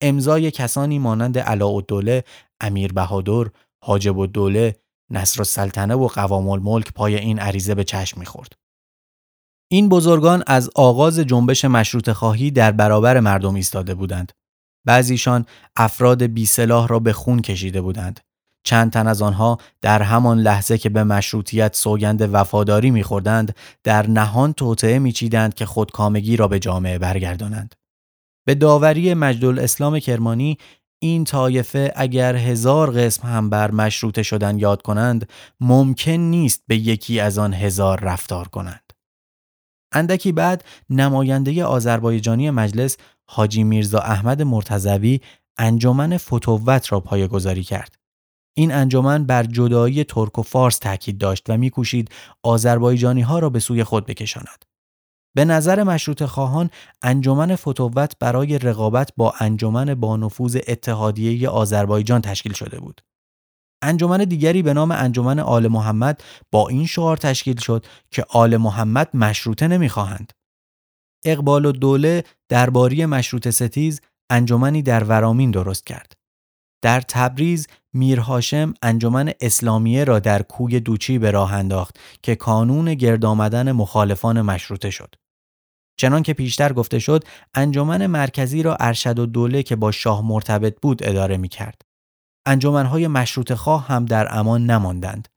[0.00, 2.24] امضای کسانی مانند علاءالدوله،
[2.60, 3.50] امیر بهادر،
[3.84, 4.76] حاجب الدوله،
[5.10, 8.52] نصر السلطنه و قوام الملک پای این عریضه به چشم می‌خورد.
[9.70, 14.32] این بزرگان از آغاز جنبش مشروط خواهی در برابر مردم ایستاده بودند.
[14.86, 18.20] بعضیشان افراد بی سلاح را به خون کشیده بودند.
[18.66, 24.52] چند تن از آنها در همان لحظه که به مشروطیت سوگند وفاداری میخوردند در نهان
[24.52, 27.74] توطعه میچیدند که خودکامگی را به جامعه برگردانند.
[28.46, 30.58] به داوری مجدل اسلام کرمانی
[30.98, 35.28] این طایفه اگر هزار قسم هم بر مشروطه شدن یاد کنند
[35.60, 38.92] ممکن نیست به یکی از آن هزار رفتار کنند.
[39.92, 42.96] اندکی بعد نماینده آذربایجانی مجلس
[43.28, 45.20] حاجی میرزا احمد مرتزوی
[45.58, 47.95] انجمن فتووت را پایگذاری کرد.
[48.58, 52.10] این انجمن بر جدایی ترک و فارس تاکید داشت و میکوشید
[52.42, 54.64] آذربایجانی ها را به سوی خود بکشاند.
[55.36, 56.70] به نظر مشروط خواهان
[57.02, 63.00] انجمن فتووت برای رقابت با انجمن با نفوذ اتحادیه آذربایجان تشکیل شده بود.
[63.82, 69.16] انجمن دیگری به نام انجمن آل محمد با این شعار تشکیل شد که آل محمد
[69.16, 70.32] مشروطه نمی‌خواهند.
[71.24, 76.12] اقبال و دوله درباری مشروط ستیز انجمنی در ورامین درست کرد.
[76.82, 77.66] در تبریز
[77.96, 83.72] میر هاشم انجمن اسلامیه را در کوی دوچی به راه انداخت که کانون گرد آمدن
[83.72, 85.14] مخالفان مشروطه شد.
[85.98, 90.80] چنان که پیشتر گفته شد انجمن مرکزی را ارشد و دوله که با شاه مرتبط
[90.82, 91.82] بود اداره می کرد.
[92.46, 95.28] انجمنهای مشروط خواه هم در امان نماندند.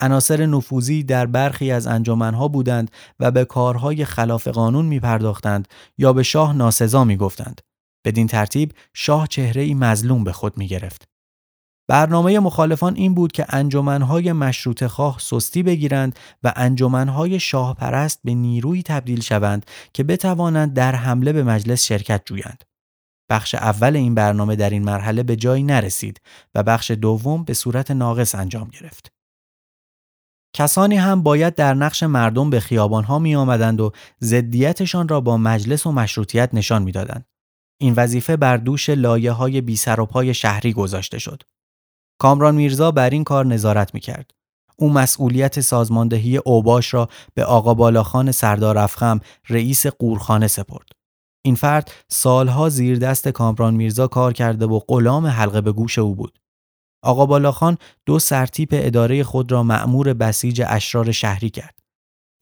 [0.00, 5.68] عناصر نفوذی در برخی از انجمنها بودند و به کارهای خلاف قانون می پرداختند
[5.98, 7.60] یا به شاه ناسزا می گفتند.
[8.04, 11.09] بدین ترتیب شاه چهره ای مظلوم به خود می گرفت.
[11.90, 18.34] برنامه مخالفان این بود که انجمنهای مشروط خواه سستی بگیرند و انجمنهای شاه پرست به
[18.34, 22.64] نیروی تبدیل شوند که بتوانند در حمله به مجلس شرکت جویند.
[23.30, 26.20] بخش اول این برنامه در این مرحله به جایی نرسید
[26.54, 29.12] و بخش دوم به صورت ناقص انجام گرفت.
[30.56, 35.86] کسانی هم باید در نقش مردم به خیابانها می آمدند و ضدیتشان را با مجلس
[35.86, 37.24] و مشروطیت نشان می‌دادند.
[37.80, 41.42] این وظیفه بر دوش لایه های بی سر و پای شهری گذاشته شد.
[42.20, 44.30] کامران میرزا بر این کار نظارت می کرد.
[44.76, 50.88] او مسئولیت سازماندهی اوباش را به آقا بالاخان سردار افخم رئیس قورخانه سپرد.
[51.44, 56.14] این فرد سالها زیر دست کامران میرزا کار کرده و غلام حلقه به گوش او
[56.14, 56.38] بود.
[57.02, 61.78] آقا بالاخان دو سرتیپ اداره خود را مأمور بسیج اشرار شهری کرد.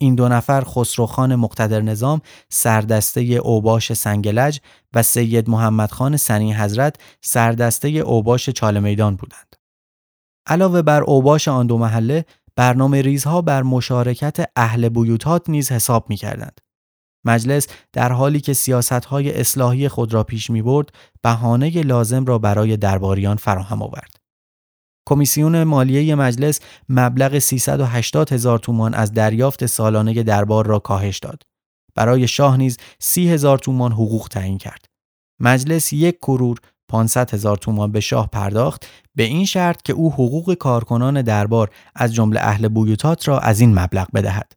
[0.01, 4.61] این دو نفر خسروخان مقتدر نظام سردسته اوباش سنگلج
[4.95, 9.58] و سید محمد خان سنی حضرت سردسته اوباش چال میدان بودند.
[10.49, 12.25] علاوه بر اوباش آن دو محله
[12.57, 16.61] برنامه ریزها بر مشارکت اهل بیوتات نیز حساب می کردند.
[17.25, 20.89] مجلس در حالی که سیاستهای اصلاحی خود را پیش می برد
[21.23, 24.17] بهانه لازم را برای درباریان فراهم آورد.
[25.09, 31.43] کمیسیون مالیه مجلس مبلغ 380 هزار تومان از دریافت سالانه دربار را کاهش داد.
[31.95, 34.85] برای شاه نیز 30 هزار تومان حقوق تعیین کرد.
[35.41, 36.59] مجلس یک کرور
[36.89, 42.15] 500 هزار تومان به شاه پرداخت به این شرط که او حقوق کارکنان دربار از
[42.15, 44.53] جمله اهل بویوتات را از این مبلغ بدهد.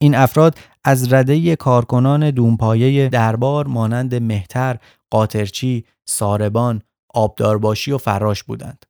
[0.00, 4.78] این افراد از رده کارکنان دونپایه دربار مانند مهتر،
[5.10, 6.82] قاطرچی، ساربان،
[7.14, 8.84] آبدارباشی و فراش بودند.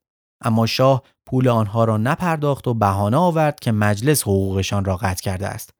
[0.44, 5.46] اما شاه پول آنها را نپرداخت و بهانه آورد که مجلس حقوقشان را قطع کرده
[5.46, 5.70] است.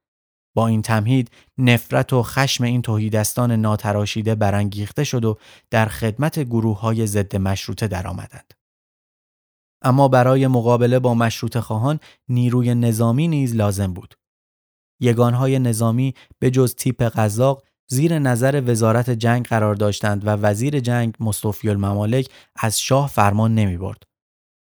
[0.54, 5.38] با این تمهید نفرت و خشم این توهیدستان ناتراشیده برانگیخته شد و
[5.70, 8.54] در خدمت گروه های ضد مشروطه درآمدند.
[9.82, 14.14] اما برای مقابله با مشروط خواهان نیروی نظامی نیز لازم بود.
[15.00, 21.14] یگانهای نظامی به جز تیپ قزاق زیر نظر وزارت جنگ قرار داشتند و وزیر جنگ
[21.20, 24.02] مصطفی الممالک از شاه فرمان نمی برد.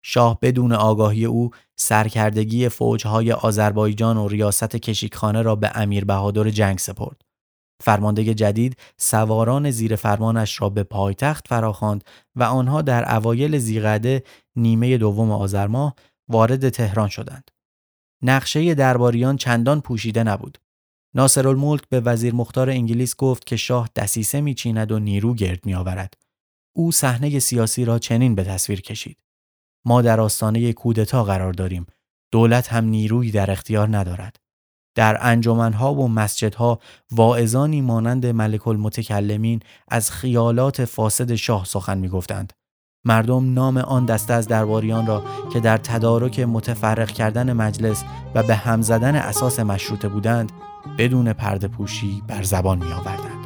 [0.03, 6.77] شاه بدون آگاهی او سرکردگی فوجهای آذربایجان و ریاست کشیکخانه را به امیر بهادر جنگ
[6.77, 7.21] سپرد.
[7.83, 12.03] فرمانده جدید سواران زیر فرمانش را به پایتخت فراخواند
[12.35, 14.23] و آنها در اوایل زیقده
[14.55, 15.95] نیمه دوم آذر ماه
[16.27, 17.51] وارد تهران شدند.
[18.23, 20.57] نقشه درباریان چندان پوشیده نبود.
[21.15, 26.13] ناصر الملک به وزیر مختار انگلیس گفت که شاه دسیسه میچیند و نیرو گرد میآورد.
[26.75, 29.17] او صحنه سیاسی را چنین به تصویر کشید.
[29.85, 31.85] ما در آستانه کودتا قرار داریم.
[32.31, 34.35] دولت هم نیرویی در اختیار ندارد.
[34.95, 36.79] در انجمنها و مسجدها
[37.11, 42.53] واعظانی مانند ملک المتکلمین از خیالات فاسد شاه سخن می‌گفتند.
[43.05, 45.23] مردم نام آن دسته از درباریان را
[45.53, 48.03] که در تدارک متفرق کردن مجلس
[48.35, 50.51] و به هم زدن اساس مشروطه بودند
[50.97, 53.39] بدون پرده پوشی بر زبان می آوردند.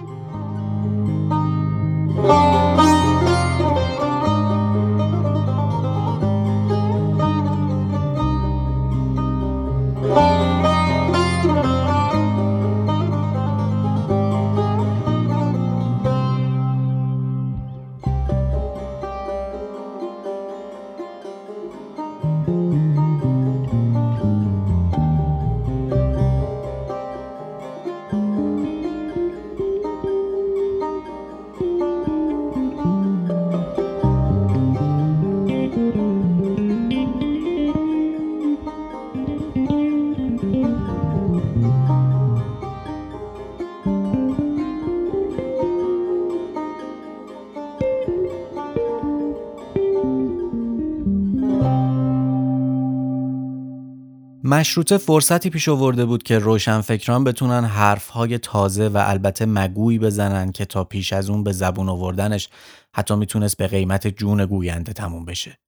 [54.64, 60.66] مشروطه فرصتی پیش آورده بود که روشنفکران بتونن حرفهای تازه و البته مگویی بزنن که
[60.66, 62.50] تا پیش از اون به زبون آوردنش
[62.96, 65.60] حتی می‌تونست به قیمت جون گوینده تموم بشه.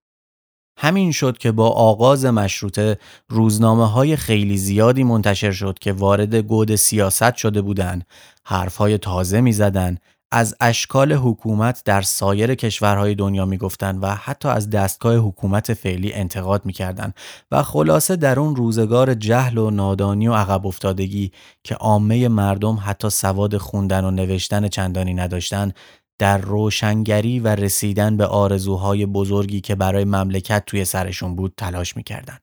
[0.77, 2.97] همین شد که با آغاز مشروطه
[3.29, 8.05] روزنامه های خیلی زیادی منتشر شد که وارد گود سیاست شده بودند،
[8.43, 9.97] حرفهای تازه می زدن،
[10.31, 16.65] از اشکال حکومت در سایر کشورهای دنیا می‌گفتند و حتی از دستگاه حکومت فعلی انتقاد
[16.65, 17.13] می‌کردند
[17.51, 21.31] و خلاصه در اون روزگار جهل و نادانی و عقب افتادگی
[21.63, 25.75] که عامه مردم حتی سواد خوندن و نوشتن چندانی نداشتند
[26.19, 32.41] در روشنگری و رسیدن به آرزوهای بزرگی که برای مملکت توی سرشون بود تلاش می‌کردند.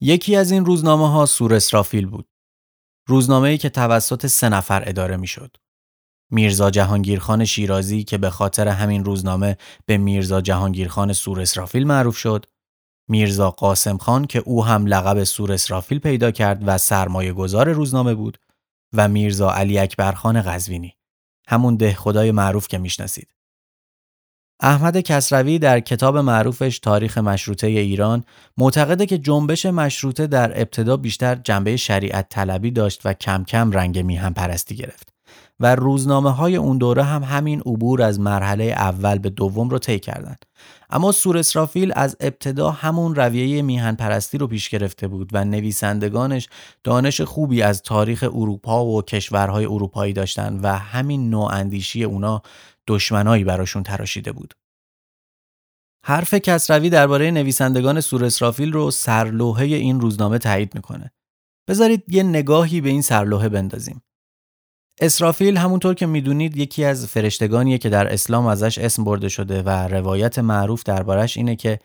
[0.00, 2.28] یکی از این روزنامه ها سور اسرافیل بود.
[3.08, 5.56] روزنامه‌ای که توسط سه نفر اداره می‌شد.
[6.30, 9.56] میرزا جهانگیرخان شیرازی که به خاطر همین روزنامه
[9.86, 12.46] به میرزا جهانگیرخان سور اسرافیل معروف شد.
[13.08, 18.14] میرزا قاسم خان که او هم لقب سور اسرافیل پیدا کرد و سرمایه گذار روزنامه
[18.14, 18.38] بود
[18.92, 20.96] و میرزا علی اکبرخان قزوینی
[21.48, 23.34] همون ده خدای معروف که می‌شناسید.
[24.60, 28.24] احمد کسروی در کتاب معروفش تاریخ مشروطه ایران
[28.56, 33.98] معتقده که جنبش مشروطه در ابتدا بیشتر جنبه شریعت طلبی داشت و کم کم رنگ
[33.98, 35.15] میهم پرستی گرفت.
[35.60, 39.98] و روزنامه های اون دوره هم همین عبور از مرحله اول به دوم رو طی
[39.98, 40.44] کردند.
[40.90, 46.48] اما سور اسرافیل از ابتدا همون رویه میهن پرستی رو پیش گرفته بود و نویسندگانش
[46.84, 52.42] دانش خوبی از تاریخ اروپا و کشورهای اروپایی داشتن و همین نوع اندیشی اونا
[52.88, 54.54] دشمنایی براشون تراشیده بود.
[56.04, 61.12] حرف کسروی درباره نویسندگان سور اسرافیل رو سرلوحه این روزنامه تایید می‌کنه.
[61.68, 64.02] بذارید یه نگاهی به این سرلوحه بندازیم.
[65.00, 69.68] اسرافیل همونطور که می‌دونید یکی از فرشتگانیه که در اسلام ازش اسم برده شده و
[69.68, 71.78] روایت معروف دربارش اینه که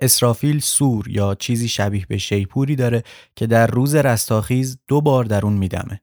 [0.00, 3.02] اسرافیل سور یا چیزی شبیه به شیپوری داره
[3.36, 6.00] که در روز رستاخیز دو بار در اون میدمه.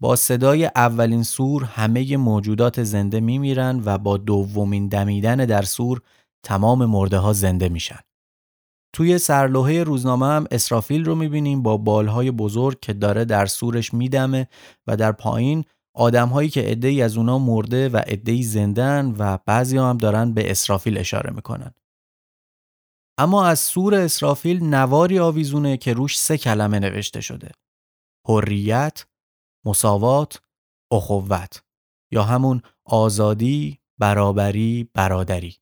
[0.00, 6.00] با صدای اولین سور همه موجودات زنده میمیرن و با دومین دمیدن در سور
[6.44, 7.98] تمام مرده ها زنده میشن.
[8.92, 14.48] توی سرلوحه روزنامه هم اسرافیل رو می‌بینیم با بالهای بزرگ که داره در سورش میدمه
[14.86, 15.64] و در پایین
[15.98, 20.50] آدم هایی که عده‌ای از اونا مرده و عده‌ای زندن و بعضی هم دارن به
[20.50, 21.74] اسرافیل اشاره می‌کنن.
[23.18, 27.50] اما از سور اسرافیل نواری آویزونه که روش سه کلمه نوشته شده.
[28.28, 29.06] حریت،
[29.64, 30.40] مساوات،
[30.90, 31.62] اخوت
[32.12, 35.56] یا همون آزادی، برابری، برادری.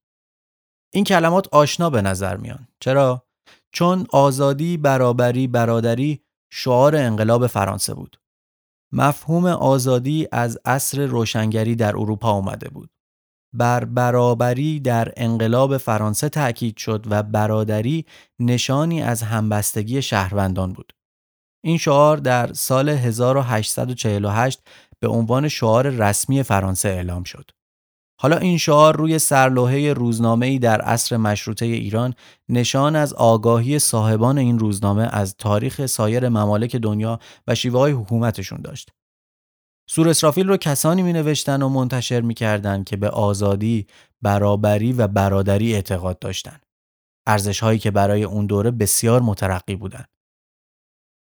[0.95, 2.69] این کلمات آشنا به نظر میان.
[2.81, 3.27] چرا؟
[3.73, 8.21] چون آزادی، برابری، برادری شعار انقلاب فرانسه بود.
[8.93, 12.91] مفهوم آزادی از عصر روشنگری در اروپا آمده بود.
[13.55, 18.07] بر برابری در انقلاب فرانسه تأکید شد و برادری
[18.41, 20.93] نشانی از همبستگی شهروندان بود.
[21.65, 24.61] این شعار در سال 1848
[25.01, 27.51] به عنوان شعار رسمی فرانسه اعلام شد.
[28.21, 32.15] حالا این شعار روی سرلوحه روزنامه‌ای در عصر مشروطه ایران
[32.49, 38.61] نشان از آگاهی صاحبان این روزنامه از تاریخ سایر ممالک دنیا و شیوه های حکومتشون
[38.61, 38.91] داشت.
[39.89, 43.87] سور اسرافیل رو کسانی می نوشتن و منتشر می کردن که به آزادی،
[44.23, 46.67] برابری و برادری اعتقاد داشتند.
[47.27, 50.09] ارزش هایی که برای اون دوره بسیار مترقی بودند.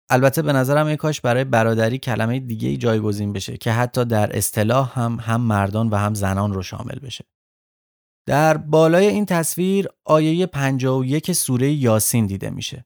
[0.10, 4.38] البته به نظرم یک کاش برای برادری کلمه دیگه ای جایگزین بشه که حتی در
[4.38, 7.26] اصطلاح هم هم مردان و هم زنان رو شامل بشه.
[8.28, 12.86] در بالای این تصویر آیه 51 سوره یاسین دیده میشه.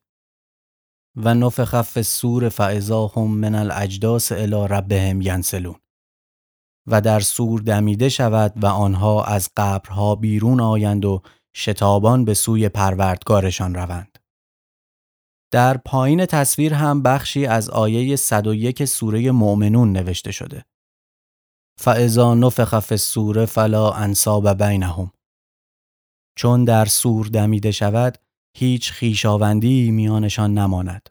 [1.16, 5.74] و نفخ فی السور فاذا هم من الاجداس الی ربهم ینسلون
[6.86, 11.22] و در سور دمیده شود و آنها از قبرها بیرون آیند و
[11.56, 14.11] شتابان به سوی پروردگارشان روند.
[15.52, 20.64] در پایین تصویر هم بخشی از آیه 101 سوره مؤمنون نوشته شده.
[21.78, 25.12] فاذا نفخ فی السور فلا انصاب بینهم
[26.38, 28.18] چون در سور دمیده شود
[28.56, 31.08] هیچ خیشاوندی میانشان نماند.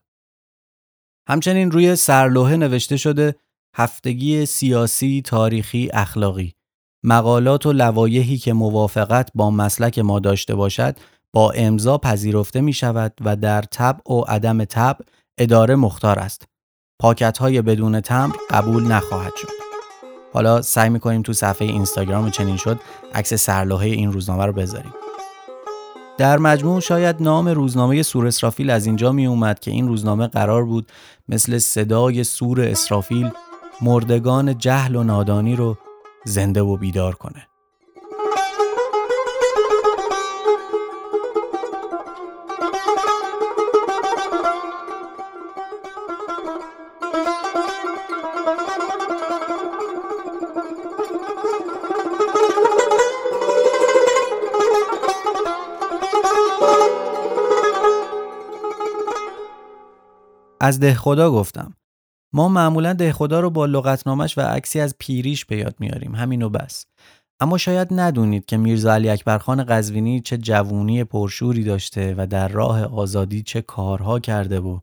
[1.27, 3.35] همچنین روی سرلوحه نوشته شده
[3.75, 6.53] هفتگی سیاسی، تاریخی، اخلاقی
[7.03, 10.97] مقالات و لوایحی که موافقت با مسلک ما داشته باشد
[11.33, 15.05] با امضا پذیرفته می شود و در تبع و عدم تبع
[15.37, 16.47] اداره مختار است.
[17.01, 19.47] پاکت های بدون تمر قبول نخواهد شد.
[20.33, 22.79] حالا سعی می کنیم تو صفحه اینستاگرام چنین شد
[23.13, 24.93] عکس سرلوحه این روزنامه رو بذاریم.
[26.17, 30.65] در مجموع شاید نام روزنامه سور اسرافیل از اینجا می اومد که این روزنامه قرار
[30.65, 30.91] بود
[31.29, 33.31] مثل صدای سور اسرافیل
[33.81, 35.77] مردگان جهل و نادانی رو
[36.25, 37.47] زنده و بیدار کنه.
[60.63, 61.73] از ده خدا گفتم.
[62.33, 66.15] ما معمولا ده خدا رو با لغتنامش و عکسی از پیریش به یاد میاریم.
[66.15, 66.85] همینو بس.
[67.39, 72.83] اما شاید ندونید که میرزا علی اکبرخان قزوینی چه جوونی پرشوری داشته و در راه
[72.83, 74.79] آزادی چه کارها کرده و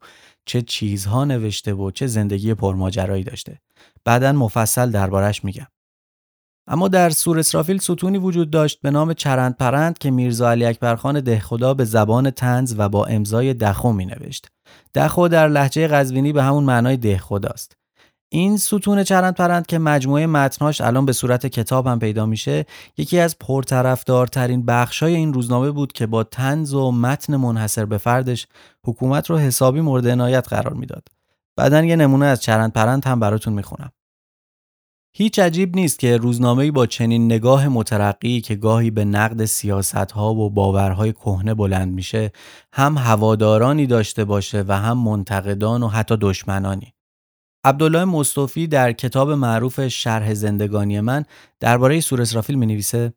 [0.47, 3.61] چه چیزها نوشته و چه زندگی پرماجرایی داشته.
[4.05, 5.67] بعدا مفصل دربارش میگم.
[6.69, 11.21] اما در سور اسرافیل ستونی وجود داشت به نام چرند پرند که میرزا علی اکبرخان
[11.21, 14.47] دهخدا به زبان تنز و با امضای دخو می نوشت.
[14.95, 17.77] دخو در لحجه قزوینی به همون معنای دهخداست.
[18.31, 22.67] این ستون چرند پرند که مجموعه متناش الان به صورت کتاب هم پیدا میشه
[22.97, 28.47] یکی از پرطرفدارترین بخشای این روزنامه بود که با تنز و متن منحصر به فردش
[28.85, 31.09] حکومت رو حسابی مورد عنایت قرار می‌داد.
[31.57, 33.91] بعدا یه نمونه از چرند پرند هم براتون می‌خونم.
[35.17, 40.51] هیچ عجیب نیست که روزنامه‌ای با چنین نگاه مترقی که گاهی به نقد سیاستها و
[40.51, 42.33] باورهای کهنه بلند میشه
[42.73, 46.95] هم هوادارانی داشته باشه و هم منتقدان و حتی دشمنانی.
[47.65, 51.25] عبدالله مصطفی در کتاب معروف شرح زندگانی من
[51.61, 53.13] درباره سور اسرافیل می نویسه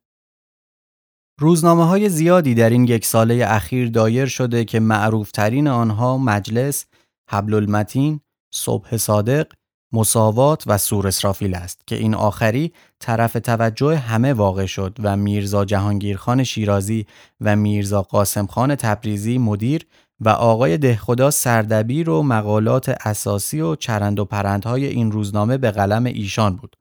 [2.08, 6.86] زیادی در این یک ساله اخیر دایر شده که معروفترین آنها مجلس،
[7.30, 8.22] حبل المتین،
[8.54, 9.52] صبح صادق،
[9.94, 15.66] مساوات و سور اسرافیل است که این آخری طرف توجه همه واقع شد و میرزا
[15.66, 17.06] جهانگیرخان شیرازی
[17.42, 19.88] و میرزا قاسم خان تبریزی مدیر
[20.20, 26.04] و آقای دهخدا سردبیر و مقالات اساسی و چرند و پرندهای این روزنامه به قلم
[26.04, 26.76] ایشان بود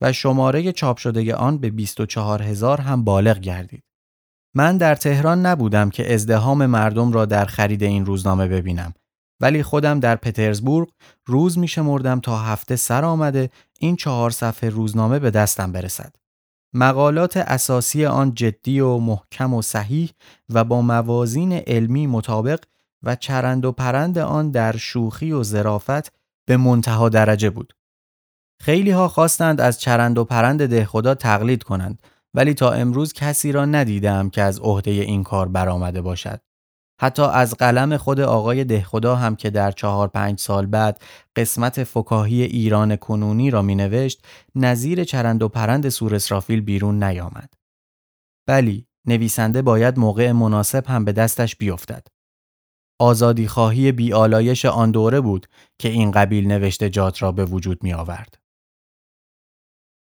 [0.00, 3.82] و شماره چاپ شده آن به 24 هزار هم بالغ گردید.
[4.54, 8.94] من در تهران نبودم که ازدهام مردم را در خرید این روزنامه ببینم
[9.44, 10.88] ولی خودم در پترزبورگ
[11.26, 16.16] روز می شمردم تا هفته سر آمده این چهار صفحه روزنامه به دستم برسد.
[16.74, 20.10] مقالات اساسی آن جدی و محکم و صحیح
[20.48, 22.60] و با موازین علمی مطابق
[23.02, 26.12] و چرند و پرند آن در شوخی و ظرافت
[26.46, 27.72] به منتها درجه بود.
[28.60, 32.02] خیلی ها خواستند از چرند و پرند ده خدا تقلید کنند
[32.34, 36.40] ولی تا امروز کسی را ندیدم که از عهده این کار برآمده باشد.
[37.00, 41.02] حتی از قلم خود آقای دهخدا هم که در چهار پنج سال بعد
[41.36, 47.54] قسمت فکاهی ایران کنونی را می نوشت نظیر چرند و پرند سور اسرافیل بیرون نیامد.
[48.48, 52.06] بلی نویسنده باید موقع مناسب هم به دستش بیفتد.
[53.00, 55.46] آزادی خواهی بیالایش آن دوره بود
[55.78, 58.43] که این قبیل نوشته جات را به وجود می آورد.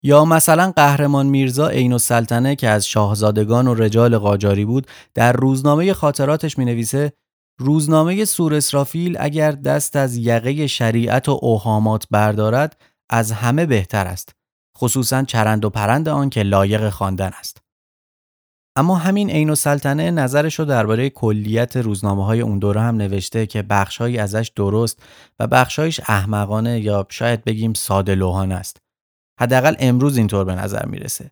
[0.04, 5.94] یا مثلا قهرمان میرزا عین السلطنه که از شاهزادگان و رجال قاجاری بود در روزنامه
[5.94, 7.14] خاطراتش می نویسه
[7.60, 14.36] روزنامه سور اسرافیل اگر دست از یقه شریعت و اوهامات بردارد از همه بهتر است
[14.78, 17.62] خصوصا چرند و پرند آن که لایق خواندن است.
[18.76, 23.62] اما همین عین السلطنه نظرش رو درباره کلیت روزنامه های اون دوره هم نوشته که
[23.62, 25.04] بخشهایی ازش درست
[25.40, 28.78] و بخشهایش احمقانه یا شاید بگیم ساده لوحانه است.
[29.40, 31.32] حداقل امروز اینطور به نظر می‌رسه.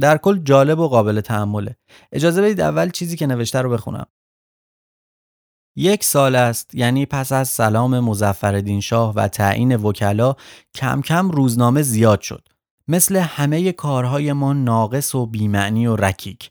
[0.00, 1.76] در کل جالب و قابل تحمله.
[2.12, 4.06] اجازه بدید اول چیزی که نوشته رو بخونم.
[5.76, 10.34] یک سال است یعنی پس از سلام مزفردین شاه و تعیین وکلا
[10.74, 12.48] کم کم روزنامه زیاد شد.
[12.88, 16.50] مثل همه کارهای ما ناقص و بیمعنی و رکیک.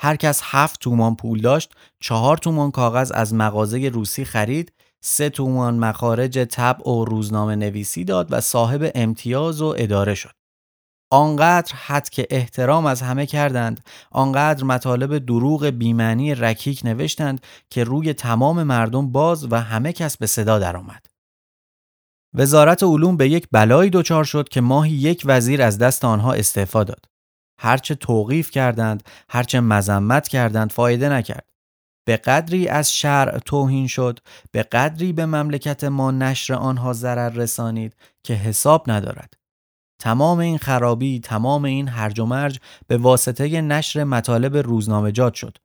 [0.00, 4.72] هر کس هفت تومان پول داشت چهار تومان کاغذ از مغازه روسی خرید
[5.06, 10.34] سه تومان مخارج طبع و روزنامه نویسی داد و صاحب امتیاز و اداره شد.
[11.10, 17.40] آنقدر حد که احترام از همه کردند آنقدر مطالب دروغ بیمعنی رکیک نوشتند
[17.70, 21.06] که روی تمام مردم باز و همه کس به صدا درآمد.
[22.34, 26.84] وزارت علوم به یک بلایی دچار شد که ماهی یک وزیر از دست آنها استعفا
[26.84, 27.04] داد.
[27.58, 31.53] هرچه توقیف کردند، هرچه مذمت کردند فایده نکرد.
[32.04, 34.18] به قدری از شرع توهین شد،
[34.52, 39.34] به قدری به مملکت ما نشر آنها ضرر رسانید که حساب ندارد.
[40.00, 45.58] تمام این خرابی، تمام این هرج و مرج به واسطه نشر مطالب روزنامه‌جات شد.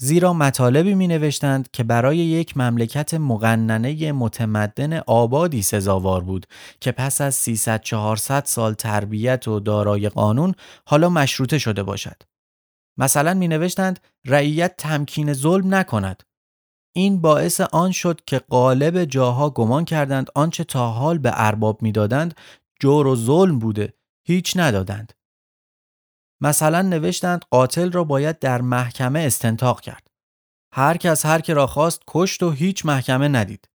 [0.00, 6.46] زیرا مطالبی می نوشتند که برای یک مملکت مقننه متمدن آبادی سزاوار بود
[6.80, 12.22] که پس از 300-400 سال تربیت و دارای قانون حالا مشروطه شده باشد.
[12.98, 16.22] مثلا می نوشتند رعیت تمکین ظلم نکند.
[16.94, 22.34] این باعث آن شد که قالب جاها گمان کردند آنچه تا حال به ارباب می‌دادند
[22.80, 23.94] جور و ظلم بوده
[24.26, 25.12] هیچ ندادند.
[26.40, 30.10] مثلا نوشتند قاتل را باید در محکمه استنتاق کرد.
[30.72, 33.68] هر کس هر که را خواست کشت و هیچ محکمه ندید.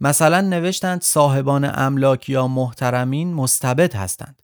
[0.00, 4.42] مثلا نوشتند صاحبان املاک یا محترمین مستبد هستند.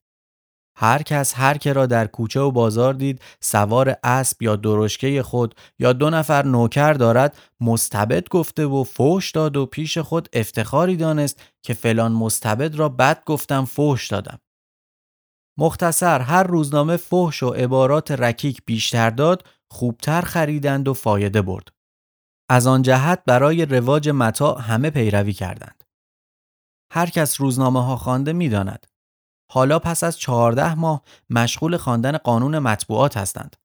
[0.79, 5.55] هر کس هر که را در کوچه و بازار دید سوار اسب یا درشکه خود
[5.79, 11.43] یا دو نفر نوکر دارد مستبد گفته و فوش داد و پیش خود افتخاری دانست
[11.63, 14.39] که فلان مستبد را بد گفتم فوش دادم.
[15.59, 21.69] مختصر هر روزنامه فحش و عبارات رکیک بیشتر داد خوبتر خریدند و فایده برد.
[22.51, 25.85] از آن جهت برای رواج متا همه پیروی کردند.
[26.93, 28.87] هر کس روزنامه ها خوانده می‌داند.
[29.51, 33.57] حالا پس از چهارده ماه مشغول خواندن قانون مطبوعات هستند.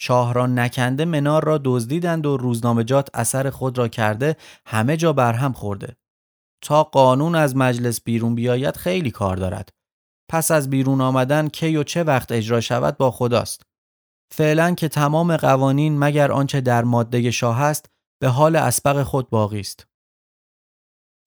[0.00, 4.36] شاهران نکنده منار را دزدیدند و روزنامه‌جات اثر خود را کرده
[4.66, 5.96] همه جا برهم خورده.
[6.62, 9.68] تا قانون از مجلس بیرون بیاید خیلی کار دارد.
[10.30, 13.62] پس از بیرون آمدن کی و چه وقت اجرا شود با خداست.
[14.30, 17.86] فعلا که تمام قوانین مگر آنچه در ماده شاه است
[18.22, 19.87] به حال اسبق خود باقی است.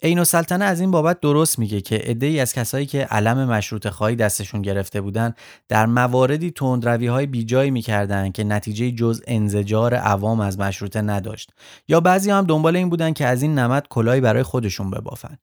[0.03, 3.87] عین و سلطنه از این بابت درست میگه که عده‌ای از کسایی که علم مشروط
[3.87, 5.33] خواهی دستشون گرفته بودن
[5.69, 11.53] در مواردی تندروی های بیجایی می‌کردن که نتیجه جز انزجار عوام از مشروطه نداشت.
[11.87, 15.37] یا بعضی هم دنبال این بودن که از این نمد کلایی برای خودشون ببافن.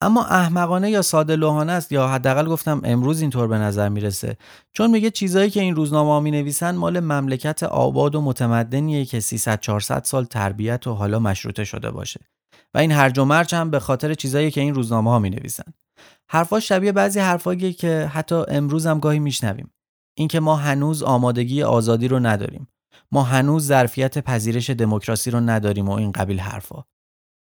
[0.00, 4.36] اما احمقانه یا ساده لوحانه است یا حداقل گفتم امروز اینطور به نظر می‌رسه.
[4.72, 9.60] چون میگه چیزایی که این روزنامه می نویسن مال مملکت آباد و متمدنیه که 300
[9.60, 12.20] 400 سال تربیت و حالا مشروطه شده باشه.
[12.74, 15.72] و این هرج و مرج هم به خاطر چیزایی که این روزنامه ها می نویسن
[16.28, 19.70] حرفا شبیه بعضی حرفایی که حتی امروز هم گاهی میشنویم.
[20.18, 22.68] اینکه ما هنوز آمادگی آزادی رو نداریم.
[23.12, 26.84] ما هنوز ظرفیت پذیرش دموکراسی رو نداریم و این قبیل حرفا.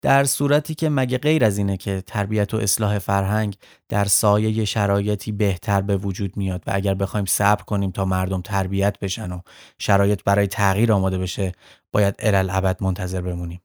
[0.02, 3.58] در صورتی که مگه غیر از اینه که تربیت و اصلاح فرهنگ
[3.89, 8.99] در سایه شرایطی بهتر به وجود میاد و اگر بخوایم صبر کنیم تا مردم تربیت
[8.99, 9.41] بشن و
[9.80, 11.52] شرایط برای تغییر آماده بشه
[11.91, 13.62] باید الالعبد منتظر بمونیم.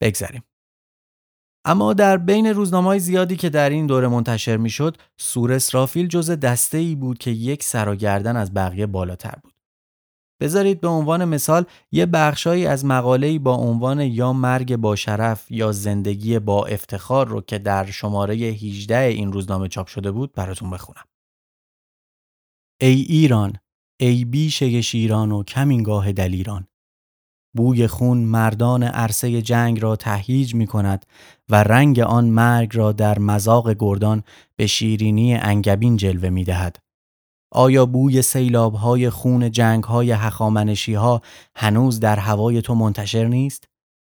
[0.00, 0.42] بگذریم.
[1.64, 6.78] اما در بین روزنامه زیادی که در این دوره منتشر می‌شد سور اسرافیل جز دسته
[6.78, 9.57] ای بود که یک سر و از بقیه بالاتر بود.
[10.40, 15.72] بذارید به عنوان مثال یه بخشایی از مقاله‌ای با عنوان یا مرگ با شرف یا
[15.72, 21.04] زندگی با افتخار رو که در شماره 18 این روزنامه چاپ شده بود براتون بخونم.
[22.80, 23.52] ای ایران
[24.00, 26.66] ای بیشه شیران و کمینگاه دلیران
[27.56, 31.06] بوی خون مردان عرصه جنگ را تهییج می کند
[31.48, 34.22] و رنگ آن مرگ را در مزاق گردان
[34.56, 36.87] به شیرینی انگبین جلوه می دهد.
[37.52, 41.22] آیا بوی سیلاب های خون جنگ های هخامنشی ها
[41.56, 43.68] هنوز در هوای تو منتشر نیست؟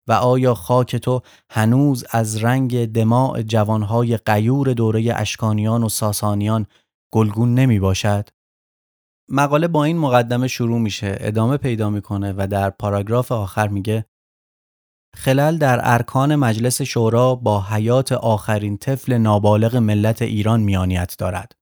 [0.07, 6.65] و آیا خاک تو هنوز از رنگ دماع جوانهای قیور دوره اشکانیان و ساسانیان
[7.13, 8.30] گلگون نمی باشد؟
[9.30, 14.05] مقاله با این مقدمه شروع میشه ادامه پیدا می‌کنه و در پاراگراف آخر میگه
[15.15, 21.59] خلال در ارکان مجلس شورا با حیات آخرین طفل نابالغ ملت ایران میانیت دارد.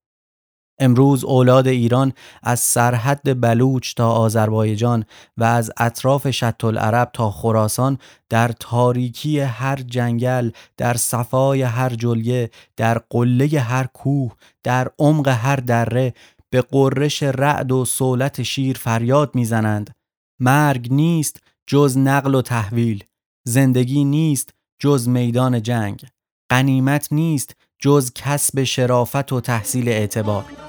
[0.79, 2.13] امروز اولاد ایران
[2.43, 5.05] از سرحد بلوچ تا آذربایجان
[5.37, 7.97] و از اطراف شط العرب تا خراسان
[8.29, 14.31] در تاریکی هر جنگل در صفای هر جلیه در قله هر کوه
[14.63, 16.13] در عمق هر دره
[16.49, 19.95] به قررش رعد و سولت شیر فریاد می‌زنند.
[20.39, 23.03] مرگ نیست جز نقل و تحویل
[23.43, 26.05] زندگی نیست جز میدان جنگ
[26.49, 30.66] قنیمت نیست جز کسب شرافت و تحصیل اعتبار.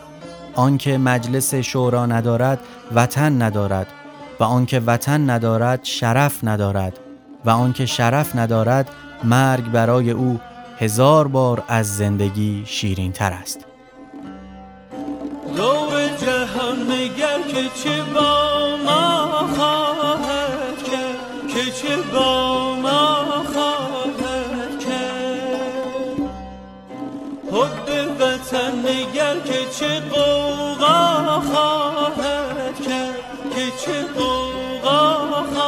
[0.58, 2.58] آنکه مجلس شورا ندارد
[2.94, 3.86] وطن ندارد.
[4.40, 6.98] و آنکه وطن ندارد شرف ندارد.
[7.44, 8.90] و آنکه شرف ندارد
[9.24, 10.40] مرگ برای او
[10.78, 13.66] هزار بار از زندگی شیرین تر است.
[15.56, 22.67] دور جهان نگر که چه با ما خواهد کرد که چه با
[28.88, 35.67] نگر که چه قوقا خواهد کرد که چه قوقا خواهد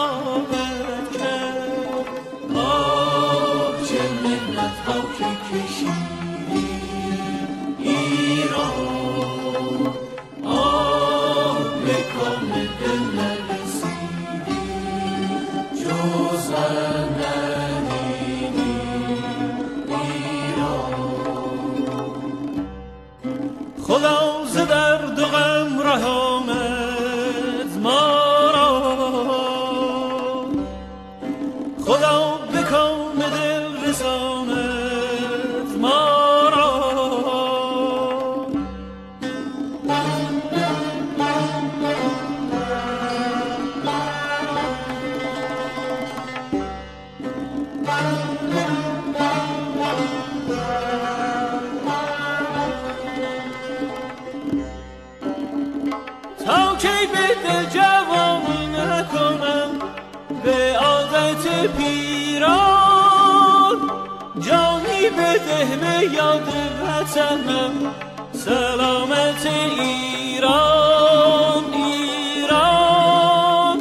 [65.64, 66.48] به یاد
[66.82, 67.94] وطنم.
[68.32, 69.46] سلامت
[69.80, 73.78] ایران ایران.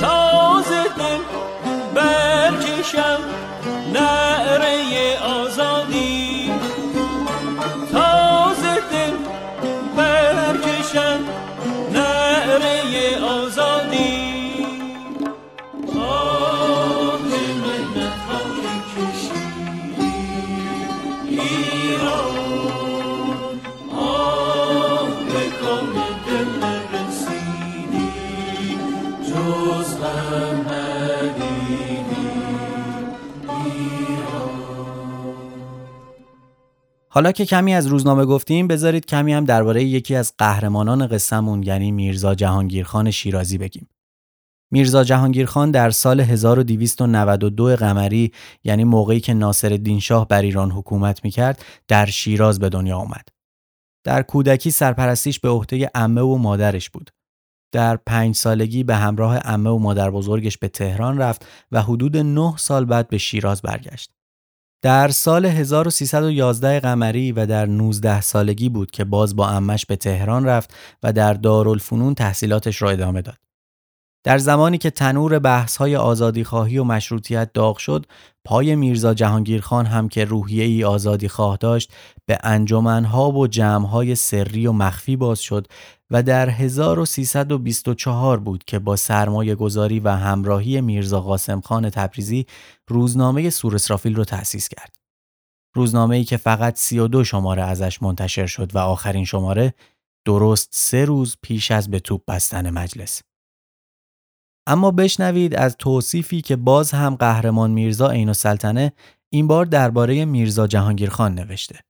[0.00, 1.22] تازه دل
[1.94, 3.20] برکشم.
[37.16, 41.92] حالا که کمی از روزنامه گفتیم بذارید کمی هم درباره یکی از قهرمانان قصهمون یعنی
[41.92, 43.88] میرزا جهانگیرخان شیرازی بگیم.
[44.70, 48.32] میرزا جهانگیرخان در سال 1292 قمری
[48.64, 53.28] یعنی موقعی که ناصرالدین شاه بر ایران حکومت می‌کرد در شیراز به دنیا آمد.
[54.04, 57.10] در کودکی سرپرستیش به عهده عمه و مادرش بود.
[57.72, 62.54] در پنج سالگی به همراه عمه و مادر بزرگش به تهران رفت و حدود نه
[62.56, 64.10] سال بعد به شیراز برگشت.
[64.82, 70.44] در سال 1311 قمری و در 19 سالگی بود که باز با امش به تهران
[70.44, 73.38] رفت و در دارالفنون تحصیلاتش را ادامه داد.
[74.24, 78.06] در زمانی که تنور بحث‌های آزادیخواهی و مشروطیت داغ شد،
[78.44, 81.92] پای میرزا جهانگیرخان هم که روحیه ای آزادی خواه داشت
[82.26, 85.66] به انجمنها و جمعهای سری و مخفی باز شد
[86.10, 92.46] و در 1324 بود که با سرمایه گذاری و همراهی میرزا قاسم خان تبریزی
[92.88, 94.96] روزنامه سور اسرافیل رو تأسیس کرد.
[95.74, 99.74] روزنامه ای که فقط 32 شماره ازش منتشر شد و آخرین شماره
[100.26, 103.22] درست سه روز پیش از به توپ بستن مجلس.
[104.66, 108.92] اما بشنوید از توصیفی که باز هم قهرمان میرزا عین السلطنه
[109.32, 111.80] این بار درباره میرزا جهانگیرخان نوشته.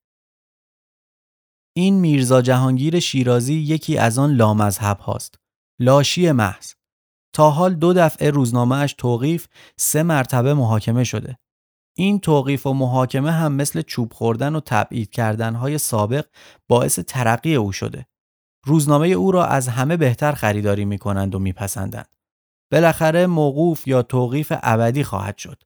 [1.79, 5.35] این میرزا جهانگیر شیرازی یکی از آن لامذهب هاست.
[5.81, 6.73] لاشی محض.
[7.33, 11.39] تا حال دو دفعه روزنامهش توقیف سه مرتبه محاکمه شده.
[11.97, 16.27] این توقیف و محاکمه هم مثل چوب خوردن و تبعید کردن های سابق
[16.69, 18.07] باعث ترقی او شده.
[18.67, 22.17] روزنامه او را از همه بهتر خریداری می کنند و میپسندند.
[22.73, 25.63] بالاخره موقوف یا توقیف ابدی خواهد شد.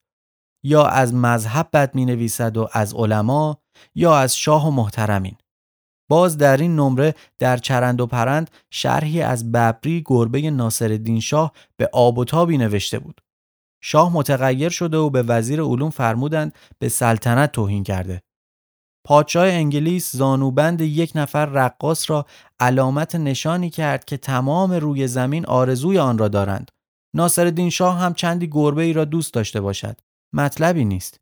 [0.64, 3.58] یا از مذهب بد می نویسد و از علما
[3.94, 5.36] یا از شاه و محترمین.
[6.10, 11.90] باز در این نمره در چرند و پرند شرحی از ببری گربه ناصرالدین شاه به
[11.92, 13.20] آب و تابی نوشته بود.
[13.82, 18.22] شاه متغیر شده و به وزیر علوم فرمودند به سلطنت توهین کرده.
[19.06, 22.26] پادشاه انگلیس زانوبند یک نفر رقاص را
[22.60, 26.70] علامت نشانی کرد که تمام روی زمین آرزوی آن را دارند.
[27.16, 29.96] ناصرالدین شاه هم چندی گربه ای را دوست داشته باشد.
[30.34, 31.20] مطلبی نیست.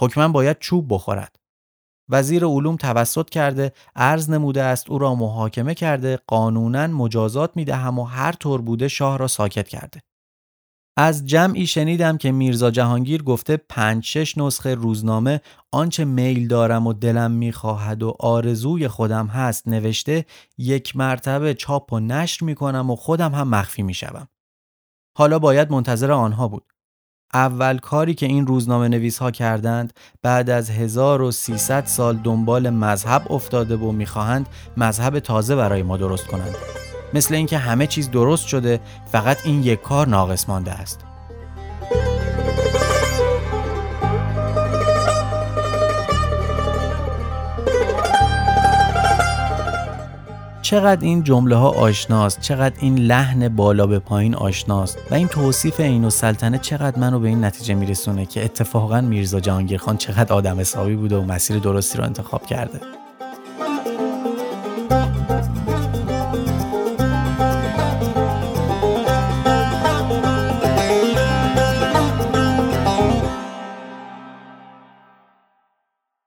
[0.00, 1.36] حکمن باید چوب بخورد.
[2.08, 8.04] وزیر علوم توسط کرده عرض نموده است او را محاکمه کرده قانونا مجازات می‌دهم و
[8.04, 10.00] هر طور بوده شاه را ساکت کرده
[10.98, 15.40] از جمعی شنیدم که میرزا جهانگیر گفته پنج شش نسخه روزنامه
[15.72, 20.24] آنچه میل دارم و دلم می‌خواهد و آرزوی خودم هست نوشته
[20.58, 24.28] یک مرتبه چاپ و نشر می‌کنم و خودم هم مخفی می‌شوم.
[25.18, 26.72] حالا باید منتظر آنها بود.
[27.34, 33.76] اول کاری که این روزنامه نویس ها کردند بعد از 1300 سال دنبال مذهب افتاده
[33.76, 36.54] و می‌خواهند مذهب تازه برای ما درست کنند.
[37.14, 38.80] مثل اینکه همه چیز درست شده
[39.12, 41.05] فقط این یک کار ناقص مانده است.
[50.66, 55.80] چقدر این جمله ها آشناست چقدر این لحن بالا به پایین آشناست و این توصیف
[55.80, 60.32] این و سلطنه چقدر منو به این نتیجه میرسونه که اتفاقا میرزا جهانگیر خان چقدر
[60.32, 62.80] آدم حسابی بوده و مسیر درستی رو انتخاب کرده.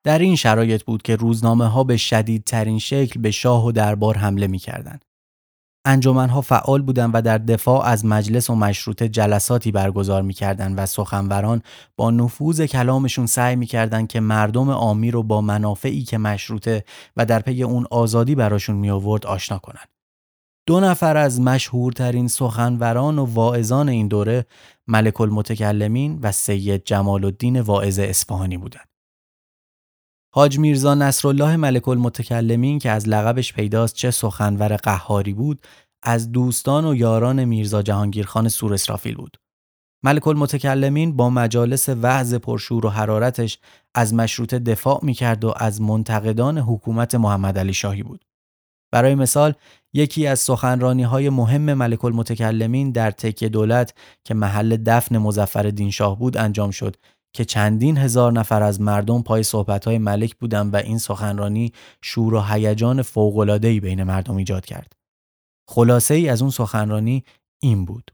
[0.03, 4.47] در این شرایط بود که روزنامه ها به شدیدترین شکل به شاه و دربار حمله
[4.47, 4.99] می کردن.
[5.87, 11.61] ها فعال بودند و در دفاع از مجلس و مشروطه جلساتی برگزار می‌کردند و سخنوران
[11.97, 16.83] با نفوذ کلامشون سعی می‌کردند که مردم آمی رو با منافعی که مشروطه
[17.17, 19.87] و در پی اون آزادی براشون می آورد آشنا کنند.
[20.67, 24.45] دو نفر از مشهورترین سخنوران و واعظان این دوره
[24.87, 28.88] ملک المتکلمین و سید جمال الدین واعظ اصفهانی بودند.
[30.31, 35.61] حاج میرزا نصرالله ملک المتکلمین که از لقبش پیداست چه سخنور قهاری بود
[36.03, 39.37] از دوستان و یاران میرزا جهانگیرخان سور اسرافیل بود.
[40.03, 43.59] ملک المتکلمین با مجالس وعظ پرشور و حرارتش
[43.95, 48.25] از مشروطه دفاع می‌کرد و از منتقدان حکومت محمد علی شاهی بود.
[48.91, 49.53] برای مثال
[49.93, 56.19] یکی از سخنرانی های مهم ملک المتکلمین در تکیه دولت که محل دفن مزفر شاه
[56.19, 56.95] بود انجام شد
[57.33, 62.41] که چندین هزار نفر از مردم پای صحبتهای ملک بودند و این سخنرانی شور و
[62.41, 64.93] هیجان فوق‌العاده‌ای بین مردم ایجاد کرد.
[65.69, 67.23] خلاصه ای از اون سخنرانی
[67.61, 68.11] این بود.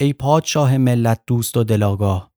[0.00, 2.34] ای پادشاه ملت دوست و دلاگاه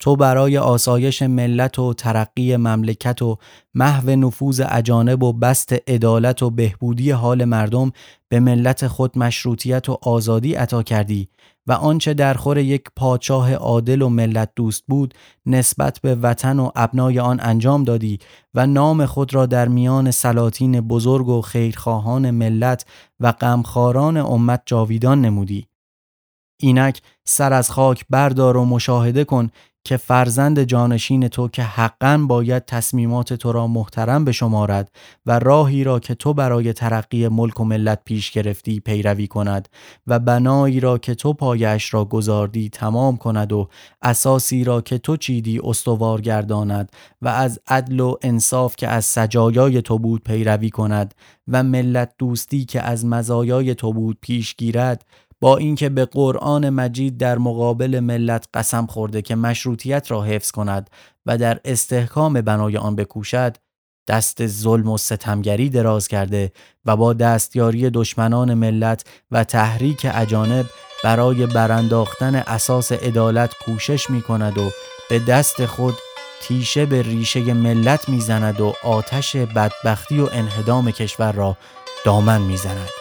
[0.00, 3.38] تو برای آسایش ملت و ترقی مملکت و
[3.74, 7.92] محو نفوذ اجانب و بست عدالت و بهبودی حال مردم
[8.28, 11.28] به ملت خود مشروطیت و آزادی عطا کردی
[11.70, 15.14] و آنچه در خور یک پادشاه عادل و ملت دوست بود
[15.46, 18.18] نسبت به وطن و ابنای آن انجام دادی
[18.54, 22.86] و نام خود را در میان سلاطین بزرگ و خیرخواهان ملت
[23.20, 25.66] و غمخواران امت جاویدان نمودی.
[26.60, 29.50] اینک سر از خاک بردار و مشاهده کن
[29.84, 34.90] که فرزند جانشین تو که حقا باید تصمیمات تو را محترم بشمارد
[35.26, 39.68] و راهی را که تو برای ترقی ملک و ملت پیش گرفتی پیروی کند
[40.06, 43.68] و بنایی را که تو پایش را گذاردی تمام کند و
[44.02, 49.82] اساسی را که تو چیدی استوار گرداند و از عدل و انصاف که از سجایای
[49.82, 51.14] تو بود پیروی کند
[51.48, 55.04] و ملت دوستی که از مزایای تو بود پیش گیرد
[55.40, 60.90] با اینکه به قرآن مجید در مقابل ملت قسم خورده که مشروطیت را حفظ کند
[61.26, 63.56] و در استحکام بنای آن بکوشد
[64.08, 66.52] دست ظلم و ستمگری دراز کرده
[66.84, 70.66] و با دستیاری دشمنان ملت و تحریک اجانب
[71.04, 74.70] برای برانداختن اساس عدالت کوشش می کند و
[75.10, 75.94] به دست خود
[76.42, 81.56] تیشه به ریشه ملت می‌زند و آتش بدبختی و انهدام کشور را
[82.04, 82.99] دامن می‌زند.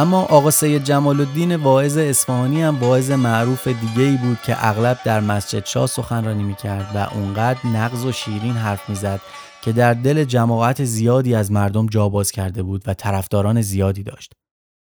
[0.00, 4.98] اما آقا سید جمال الدین واعظ اصفهانی هم واعظ معروف دیگه ای بود که اغلب
[5.04, 9.20] در مسجد شاه سخنرانی می‌کرد و اونقدر نغز و شیرین حرف می‌زد
[9.62, 14.32] که در دل جماعت زیادی از مردم جا باز کرده بود و طرفداران زیادی داشت.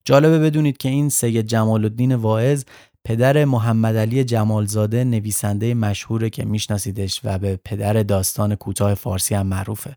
[0.05, 2.63] جالبه بدونید که این سید جمال الدین واعظ
[3.05, 9.47] پدر محمد علی جمالزاده نویسنده مشهوره که میشناسیدش و به پدر داستان کوتاه فارسی هم
[9.47, 9.95] معروفه.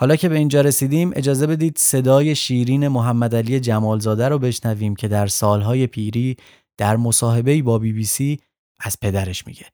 [0.00, 5.08] حالا که به اینجا رسیدیم اجازه بدید صدای شیرین محمد علی جمالزاده رو بشنویم که
[5.08, 6.36] در سالهای پیری
[6.76, 8.40] در مصاحبه با بی بی سی
[8.78, 9.66] از پدرش میگه.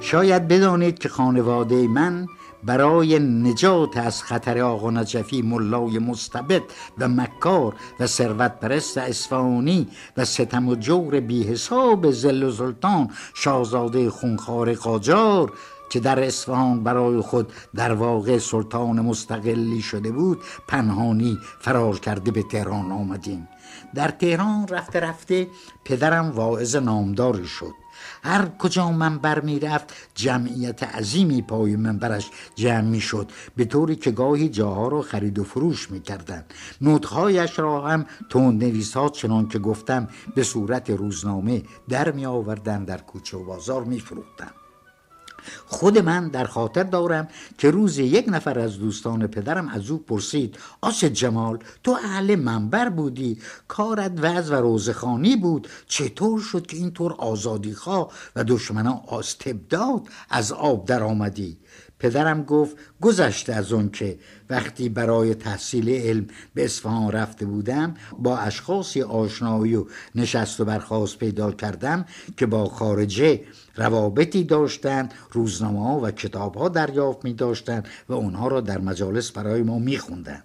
[0.00, 2.26] شاید بدانید که خانواده من
[2.66, 6.62] برای نجات از خطر آقا نجفی ملای مستبد
[6.98, 13.10] و مکار و ثروت پرست اصفهانی و ستم و جور بی حساب زل و سلطان
[13.34, 15.52] شاهزاده خونخوار قاجار
[15.90, 20.38] که در اصفهان برای خود در واقع سلطان مستقلی شده بود
[20.68, 23.48] پنهانی فرار کرده به تهران آمدیم.
[23.94, 25.48] در تهران رفته رفته
[25.84, 27.85] پدرم واعظ نامداری شد.
[28.26, 34.48] هر کجا منبر می‌رفت جمعیت عظیمی پای منبرش جمع می شد به طوری که گاهی
[34.48, 40.08] جاها را خرید و فروش می‌کردند نوتهایش را هم تند نویس ها چنان که گفتم
[40.34, 44.65] به صورت روزنامه در می آوردن در کوچه و بازار می فروختن.
[45.66, 47.28] خود من در خاطر دارم
[47.58, 52.88] که روز یک نفر از دوستان پدرم از او پرسید آسد جمال تو اهل منبر
[52.88, 53.38] بودی
[53.68, 60.86] کارت وز و روزخانی بود چطور شد که اینطور آزادیخواه و دشمنان استبداد از آب
[60.86, 61.58] در آمدی
[61.98, 64.18] پدرم گفت گذشته از اون که
[64.50, 71.18] وقتی برای تحصیل علم به اصفهان رفته بودم با اشخاصی آشنایی و نشست و برخواست
[71.18, 72.04] پیدا کردم
[72.36, 73.40] که با خارجه
[73.76, 79.30] روابطی داشتند روزنامه ها و کتاب ها دریافت می داشتند و اونها را در مجالس
[79.30, 80.42] برای ما می خوندن.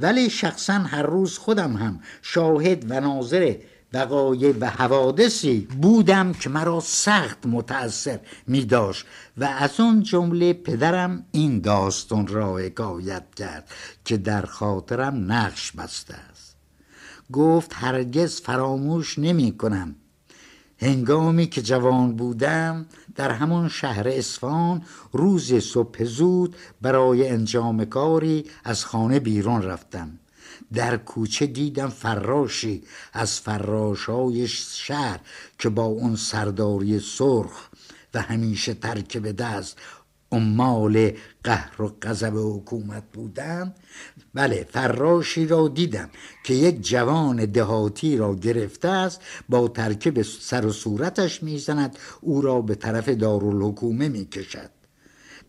[0.00, 3.54] ولی شخصا هر روز خودم هم شاهد و ناظر
[3.92, 11.24] وقایع و حوادثی بودم که مرا سخت متأثر می داشت و از اون جمله پدرم
[11.32, 13.70] این داستان را حکایت کرد
[14.04, 16.56] که در خاطرم نقش بسته است.
[17.32, 19.94] گفت هرگز فراموش نمی کنم
[20.80, 24.82] هنگامی که جوان بودم در همون شهر اصفهان
[25.12, 30.18] روز صبح زود برای انجام کاری از خانه بیرون رفتم.
[30.74, 35.20] در کوچه دیدم فراشی از فراشای شهر
[35.58, 37.68] که با اون سرداری سرخ
[38.14, 39.78] و همیشه ترک به دست
[40.32, 41.12] عمال
[41.44, 43.76] قهر و غضب حکومت بودند
[44.34, 46.10] بله فراشی را دیدم
[46.44, 52.60] که یک جوان دهاتی را گرفته است با ترکیب سر و صورتش می‌زند او را
[52.60, 54.70] به طرف دارالحکومه می‌کشد.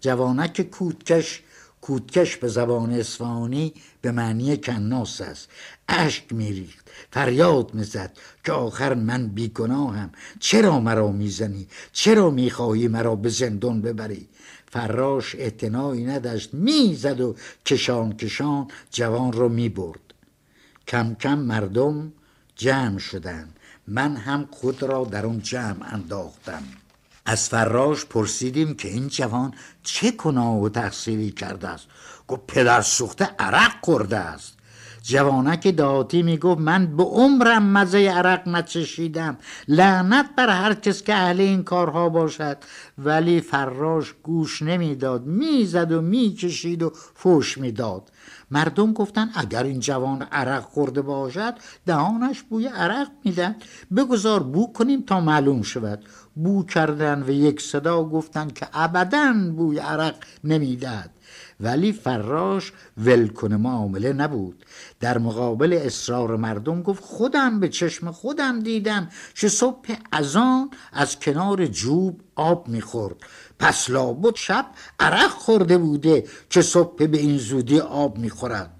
[0.01, 1.43] جوانک کودکش
[1.81, 5.49] کودکش به زبان اصفهانی به معنی کناس است.
[5.87, 10.09] اشک میریخت فریاد می‌زد که آخر من بیگناهم.
[10.39, 14.27] چرا مرا می‌زنی؟ چرا می‌خواهی مرا به زندان ببری؟
[14.71, 16.53] فراش اعتنایی نداشت.
[16.53, 19.99] می‌زد و کشان کشان جوان رو می‌برد.
[20.87, 22.13] کم کم مردم
[22.55, 23.59] جمع شدند.
[23.87, 26.63] من هم خود را در اون جمع انداختم.
[27.29, 29.53] از فراش پرسیدیم که این جوان
[29.83, 31.87] چه گناه و تقصیری کرده است.
[32.27, 34.57] گفت پدر سوخته عرق خورده است.
[35.01, 39.37] جوانک داتی می‌گفت من به عمرم مزه عرق نچشیدم.
[39.67, 42.57] لعنت بر هر کس که اهل این کارها باشد.
[42.97, 45.25] ولی فراش گوش نمی‌داد.
[45.25, 48.11] می‌زد و می‌کشید و فوش می‌داد.
[48.51, 51.53] مردم گفتن اگر این جوان عرق خورده باشد
[51.85, 53.55] دهانش بوی عرق میدن
[53.95, 56.05] بگذار بو کنیم تا معلوم شود.
[56.35, 61.11] بو کردن و یک صدا گفتن که ابدا بوی عرق نمی‌دهد.
[61.59, 64.65] ولی فراش ولکن معامله نبود.
[64.99, 71.65] در مقابل اصرار مردم گفت خودم به چشم خودم دیدم که صبح ازان از کنار
[71.65, 73.15] جوب آب می‌خورد.
[73.59, 74.65] پس لابد شب
[74.99, 78.71] عرق خورده بوده که صبح به این زودی آب می‌خورد.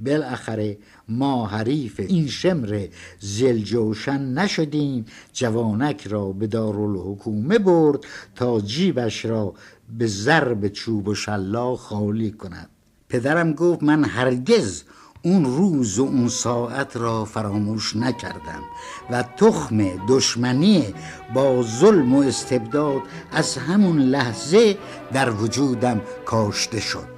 [0.00, 2.86] بالاخره ما حریف این شمر
[3.20, 7.98] زلجوشن نشدیم جوانک را به دارالحکومه برد
[8.34, 9.54] تا جیبش را
[9.98, 12.68] به ضرب چوب و شلا خالی کند.
[13.08, 14.82] پدرم گفت من هرگز
[15.26, 18.62] اون روز و اون ساعت را فراموش نکردم
[19.10, 20.94] و تخم دشمنی
[21.34, 23.02] با ظلم و استبداد
[23.32, 24.78] از همون لحظه
[25.12, 27.15] در وجودم کاشته شد.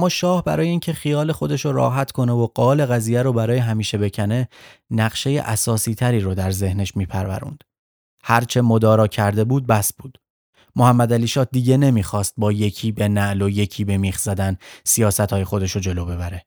[0.00, 3.98] اما شاه برای اینکه خیال خودش رو راحت کنه و قال قضیه رو برای همیشه
[3.98, 4.48] بکنه
[4.90, 7.64] نقشه اساسی تری رو در ذهنش میپروروند.
[8.22, 10.18] هرچه مدارا کرده بود بس بود.
[10.76, 15.20] محمد علی شاه دیگه نمی‌خواست با یکی به نعل و یکی به میخ زدن سیاست
[15.32, 16.46] های خودش رو جلو ببره.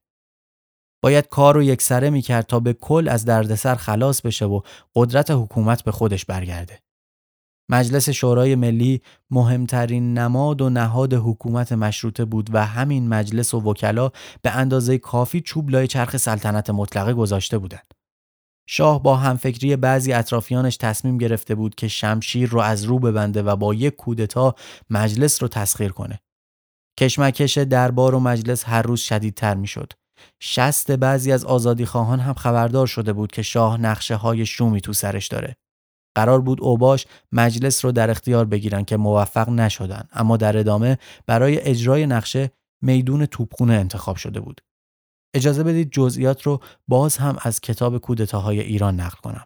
[1.04, 4.62] باید کار رو یکسره می‌کرد تا به کل از دردسر خلاص بشه و
[4.96, 6.80] قدرت حکومت به خودش برگرده.
[7.70, 9.02] مجلس شورای ملی
[9.32, 14.12] مهمترین نماد و نهاد حکومت مشروطه بود و همین مجلس و وکلا
[14.42, 17.94] به اندازه کافی چوب لای چرخ سلطنت مطلقه گذاشته بودند.
[18.70, 23.56] شاه با همفکری بعضی اطرافیانش تصمیم گرفته بود که شمشیر رو از رو ببنده و
[23.56, 24.56] با یک کودتا
[24.90, 26.20] مجلس رو تسخیر کنه.
[27.00, 29.94] کشمکش دربار و مجلس هر روز شدیدتر می‌شد.
[30.40, 34.94] شست بعضی از آزادی خواهان هم خبردار شده بود که شاه نقشه های شومی تو
[34.94, 35.56] سرش داره.
[36.16, 41.60] قرار بود اوباش مجلس رو در اختیار بگیرن که موفق نشدن اما در ادامه برای
[41.62, 42.52] اجرای نقشه
[42.82, 44.62] میدون توپخونه انتخاب شده بود.
[45.34, 49.46] اجازه بدید جزئیات رو باز هم از کتاب کودتاهای ایران نقل کنم.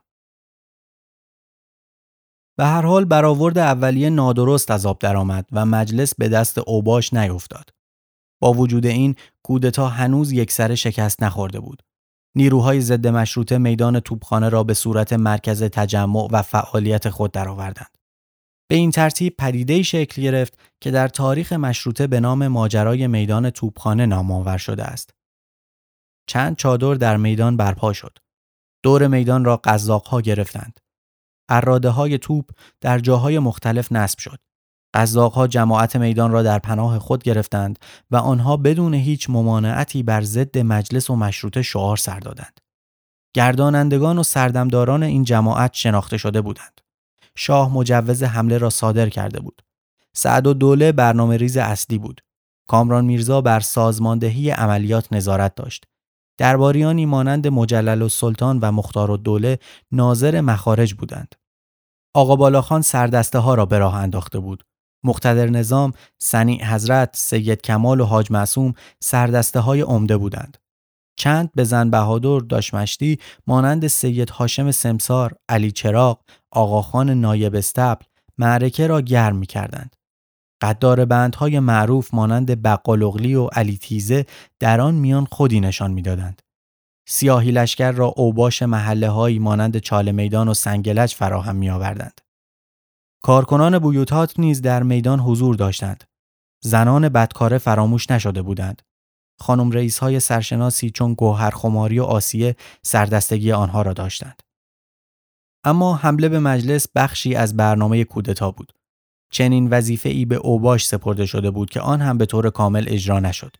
[2.57, 7.69] به هر حال برآورد اولیه نادرست از آب درآمد و مجلس به دست اوباش نیفتاد.
[8.41, 11.83] با وجود این کودتا هنوز یک سر شکست نخورده بود.
[12.37, 17.97] نیروهای ضد مشروطه میدان توپخانه را به صورت مرکز تجمع و فعالیت خود درآوردند.
[18.69, 24.05] به این ترتیب پدیده شکل گرفت که در تاریخ مشروطه به نام ماجرای میدان توپخانه
[24.05, 25.13] نام آور شده است.
[26.27, 28.17] چند چادر در میدان برپا شد.
[28.83, 30.79] دور میدان را قزاقها گرفتند.
[31.49, 32.49] اراده های توپ
[32.81, 34.39] در جاهای مختلف نصب شد.
[34.93, 37.79] قزاقها جماعت میدان را در پناه خود گرفتند
[38.11, 42.59] و آنها بدون هیچ ممانعتی بر ضد مجلس و مشروطه شعار سر دادند.
[43.33, 46.81] گردانندگان و سردمداران این جماعت شناخته شده بودند.
[47.35, 49.61] شاه مجوز حمله را صادر کرده بود.
[50.15, 52.21] سعد و دوله برنامه ریز اصلی بود.
[52.69, 55.85] کامران میرزا بر سازماندهی عملیات نظارت داشت.
[56.37, 59.59] درباریانی مانند مجلل و سلطان و مختار و دوله
[59.91, 61.35] ناظر مخارج بودند.
[62.13, 64.63] آقا بالاخان سردسته ها را به راه انداخته بود.
[65.03, 65.91] مقتدر نظام،
[66.21, 70.57] سنی حضرت، سید کمال و حاج معصوم سردسته های عمده بودند.
[71.19, 76.19] چند به زن بهادر داشمشتی مانند سید هاشم سمسار، علی چراغ،
[76.51, 78.05] آقاخان نایب استبل
[78.37, 79.95] معرکه را گرم می کردند.
[80.61, 84.25] قدار بندهای معروف مانند بقالغلی و علی تیزه
[84.59, 86.41] در آن میان خودی نشان می‌دادند.
[87.09, 92.21] سیاهی لشکر را اوباش محله هایی مانند چاله میدان و سنگلج فراهم می آوردند.
[93.23, 96.03] کارکنان بویوتات نیز در میدان حضور داشتند.
[96.63, 98.81] زنان بدکاره فراموش نشده بودند.
[99.39, 104.43] خانم رئیس های سرشناسی چون گوهر خماری و آسیه سردستگی آنها را داشتند.
[105.63, 108.73] اما حمله به مجلس بخشی از برنامه کودتا بود.
[109.31, 113.19] چنین وظیفه ای به اوباش سپرده شده بود که آن هم به طور کامل اجرا
[113.19, 113.55] نشد.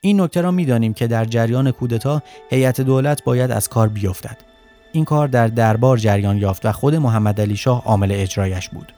[0.00, 4.53] این نکته را می‌دانیم که در جریان کودتا هیئت دولت باید از کار بیفتد.
[4.94, 8.92] این کار در دربار جریان یافت و خود محمد علی شاه عامل اجرایش بود.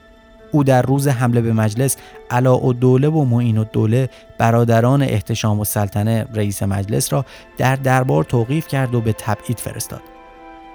[0.53, 1.97] او در روز حمله به مجلس
[2.31, 7.25] علا و دوله و معین و دوله برادران احتشام و سلطنه رئیس مجلس را
[7.59, 10.03] در دربار توقیف کرد و به تبعید فرستاد.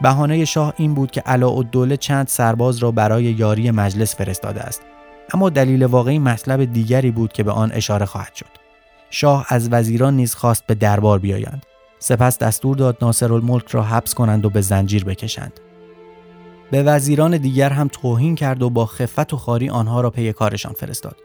[0.01, 4.61] بهانه شاه این بود که علا و دوله چند سرباز را برای یاری مجلس فرستاده
[4.61, 4.81] است
[5.33, 8.49] اما دلیل واقعی مطلب دیگری بود که به آن اشاره خواهد شد
[9.09, 11.65] شاه از وزیران نیز خواست به دربار بیایند
[12.03, 15.59] سپس دستور داد ناصرالملک را حبس کنند و به زنجیر بکشند.
[16.71, 20.73] به وزیران دیگر هم توهین کرد و با خفت و خاری آنها را پی کارشان
[20.73, 21.15] فرستاد.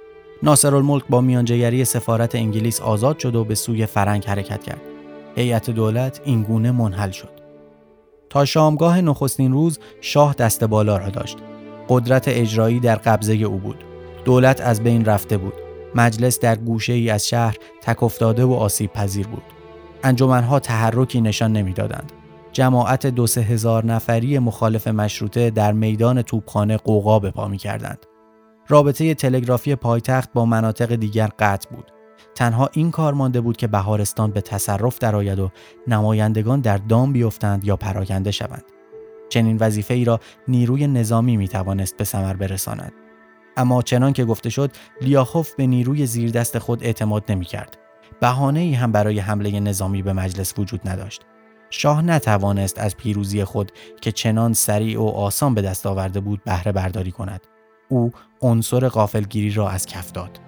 [0.42, 4.80] ناصرالملک با میانجیگری سفارت انگلیس آزاد شد و به سوی فرنگ حرکت کرد.
[5.36, 7.30] هیئت دولت این گونه منحل شد.
[8.30, 11.38] تا شامگاه نخستین روز شاه دست بالا را داشت.
[11.88, 13.84] قدرت اجرایی در قبضه او بود.
[14.24, 15.54] دولت از بین رفته بود.
[15.94, 19.55] مجلس در گوشه ای از شهر تک افتاده و آسیب پذیر بود.
[20.07, 22.12] انجمنها تحرکی نشان نمی‌دادند
[22.52, 27.98] جماعت دو سه هزار نفری مخالف مشروطه در میدان توپخانه قوقا به پا می کردند.
[28.68, 31.92] رابطه تلگرافی پایتخت با مناطق دیگر قطع بود.
[32.34, 35.50] تنها این کار مانده بود که بهارستان به تصرف درآید و
[35.86, 38.64] نمایندگان در دام بیفتند یا پراکنده شوند.
[39.28, 42.92] چنین وظیفه ای را نیروی نظامی می توانست به ثمر برساند.
[43.57, 47.86] اما چنان که گفته شد لیاخوف به نیروی زیردست خود اعتماد نمی کرد.
[48.20, 51.22] بهانه ای هم برای حمله نظامی به مجلس وجود نداشت.
[51.70, 56.72] شاه نتوانست از پیروزی خود که چنان سریع و آسان به دست آورده بود بهره
[56.72, 57.41] برداری کند.
[57.88, 58.12] او
[58.42, 60.45] عنصر غافلگیری را از کف داد.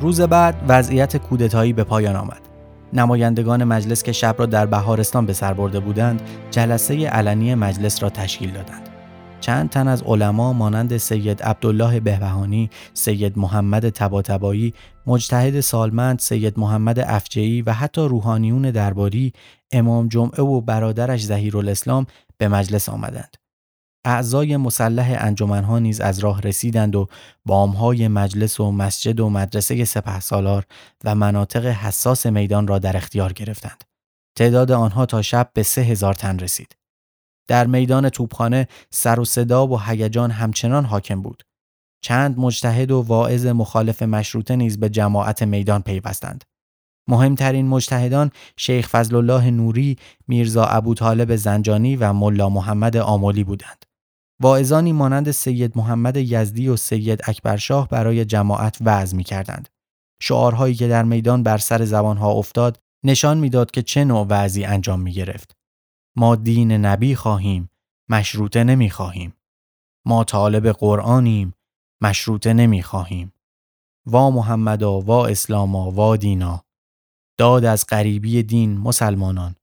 [0.00, 2.40] روز بعد وضعیت کودتایی به پایان آمد.
[2.92, 8.10] نمایندگان مجلس که شب را در بهارستان به سر برده بودند، جلسه علنی مجلس را
[8.10, 8.88] تشکیل دادند.
[9.40, 14.74] چند تن از علما مانند سید عبدالله بهبهانی، سید محمد تباتبایی،
[15.06, 19.32] مجتهد سالمند سید محمد افجعی و حتی روحانیون درباری
[19.72, 22.06] امام جمعه و برادرش الاسلام
[22.38, 23.43] به مجلس آمدند.
[24.04, 27.08] اعضای مسلح انجمنها نیز از راه رسیدند و
[27.46, 30.64] بامهای مجلس و مسجد و مدرسه سپه سالار
[31.04, 33.84] و مناطق حساس میدان را در اختیار گرفتند.
[34.36, 36.76] تعداد آنها تا شب به سه هزار تن رسید.
[37.48, 41.42] در میدان توپخانه سر و صدا و هیجان همچنان حاکم بود.
[42.04, 46.44] چند مجتهد و واعظ مخالف مشروطه نیز به جماعت میدان پیوستند.
[47.08, 49.96] مهمترین مجتهدان شیخ فضل الله نوری،
[50.28, 53.84] میرزا ابو طالب زنجانی و ملا محمد آمولی بودند.
[54.44, 59.68] واعظانی مانند سید محمد یزدی و سید اکبرشاه برای جماعت وعظ می کردند.
[60.20, 65.00] شعارهایی که در میدان بر سر زبانها افتاد نشان می‌داد که چه نوع وعظی انجام
[65.00, 65.56] می گرفت.
[66.16, 67.70] ما دین نبی خواهیم،
[68.08, 69.34] مشروطه نمی خواهیم.
[70.06, 71.54] ما طالب قرآنیم،
[72.02, 73.32] مشروطه نمی خواهیم.
[74.06, 76.64] وا محمدا وا اسلاما وا دینا
[77.38, 79.56] داد از غریبی دین مسلمانان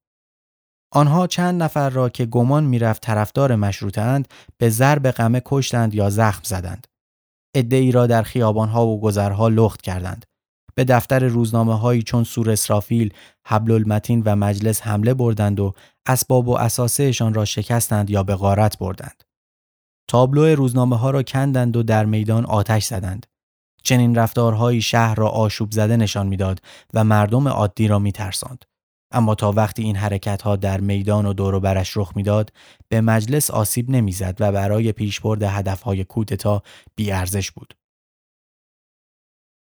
[0.91, 4.23] آنها چند نفر را که گمان می‌رفت طرفدار مشروطه
[4.57, 6.87] به ضرب قمه کشتند یا زخم زدند.
[7.55, 10.25] ای را در خیابانها و گذرها لخت کردند.
[10.75, 13.13] به دفتر روزنامه هایی چون سور اسرافیل،
[13.47, 15.73] حبل المتین و مجلس حمله بردند و
[16.05, 19.23] اسباب و اساسهشان را شکستند یا به غارت بردند.
[20.07, 23.25] تابلو روزنامه ها را کندند و در میدان آتش زدند.
[23.83, 26.61] چنین رفتارهایی شهر را آشوب زده نشان می‌داد
[26.93, 28.65] و مردم عادی را میترساند.
[29.11, 32.53] اما تا وقتی این حرکت ها در میدان و دور و برش رخ می‌داد
[32.89, 36.63] به مجلس آسیب نمی‌زد و برای پیشبرد هدفهای کودتا
[36.95, 37.73] بیارزش بود.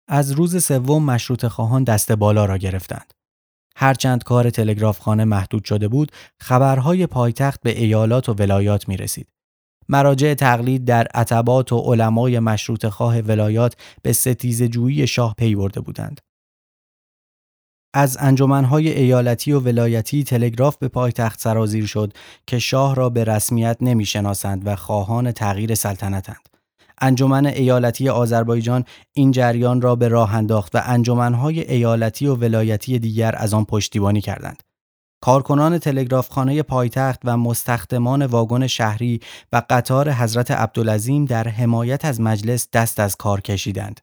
[0.09, 3.15] از روز سوم مشروط خواهان دست بالا را گرفتند.
[3.77, 9.29] هرچند کار تلگرافخانه محدود شده بود، خبرهای پایتخت به ایالات و ولایات می رسید.
[9.89, 15.81] مراجع تقلید در عتبات و علمای مشروط خواه ولایات به ستیز جویی شاه پی برده
[15.81, 16.21] بودند.
[17.97, 22.13] از انجمنهای ایالتی و ولایتی تلگراف به پایتخت سرازیر شد
[22.47, 26.49] که شاه را به رسمیت نمی‌شناسند و خواهان تغییر سلطنتند.
[27.01, 33.35] انجمن ایالتی آذربایجان این جریان را به راه انداخت و انجمنهای ایالتی و ولایتی دیگر
[33.39, 34.63] از آن پشتیبانی کردند.
[35.21, 39.21] کارکنان تلگرافخانه پایتخت و مستخدمان واگن شهری
[39.53, 44.01] و قطار حضرت عبدالعظیم در حمایت از مجلس دست از کار کشیدند.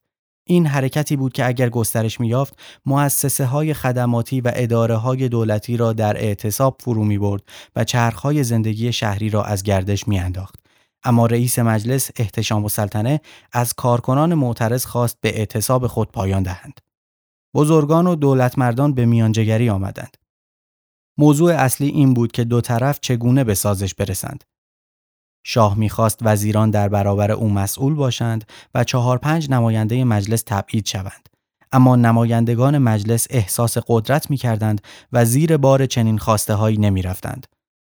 [0.51, 5.93] این حرکتی بود که اگر گسترش میافت مؤسسه های خدماتی و اداره های دولتی را
[5.93, 7.43] در اعتصاب فرو می برد
[7.75, 10.55] و چرخهای زندگی شهری را از گردش میانداخت.
[11.03, 13.21] اما رئیس مجلس احتشام و سلطنه
[13.51, 16.79] از کارکنان معترض خواست به اعتصاب خود پایان دهند.
[17.55, 20.17] بزرگان و دولتمردان به میانجگری آمدند.
[21.17, 24.43] موضوع اصلی این بود که دو طرف چگونه به سازش برسند.
[25.43, 28.45] شاه می‌خواست وزیران در برابر او مسئول باشند
[28.75, 31.29] و چهار پنج نماینده مجلس تبعید شوند.
[31.71, 34.81] اما نمایندگان مجلس احساس قدرت می کردند
[35.11, 37.47] و زیر بار چنین خواسته هایی نمی رفتند.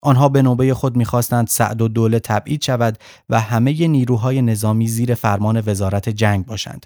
[0.03, 2.97] آنها به نوبه خود می‌خواستند سعد و دوله تبعید شود
[3.29, 6.85] و همه نیروهای نظامی زیر فرمان وزارت جنگ باشند.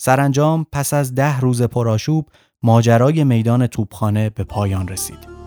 [0.00, 2.28] سرانجام پس از ده روز پرآشوب
[2.62, 5.41] ماجرای میدان توپخانه به پایان رسید.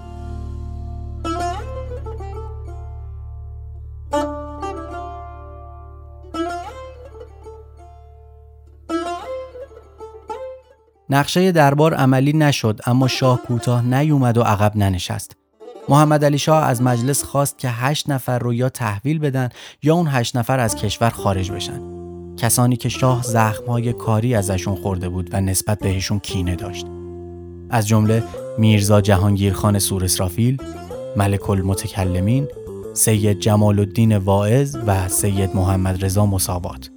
[11.09, 15.35] نقشه دربار عملی نشد اما شاه کوتاه نیومد و عقب ننشست.
[15.89, 19.49] محمد علی شاه از مجلس خواست که هشت نفر رو یا تحویل بدن
[19.83, 21.81] یا اون هشت نفر از کشور خارج بشن.
[22.37, 26.85] کسانی که شاه زخمهای کاری ازشون خورده بود و نسبت بهشون کینه داشت.
[27.69, 28.23] از جمله
[28.57, 30.57] میرزا جهانگیرخان سور اسرافیل،
[31.15, 32.47] ملک المتکلمین،
[32.93, 36.89] سید جمال الدین واعظ و سید محمد رضا مصابات.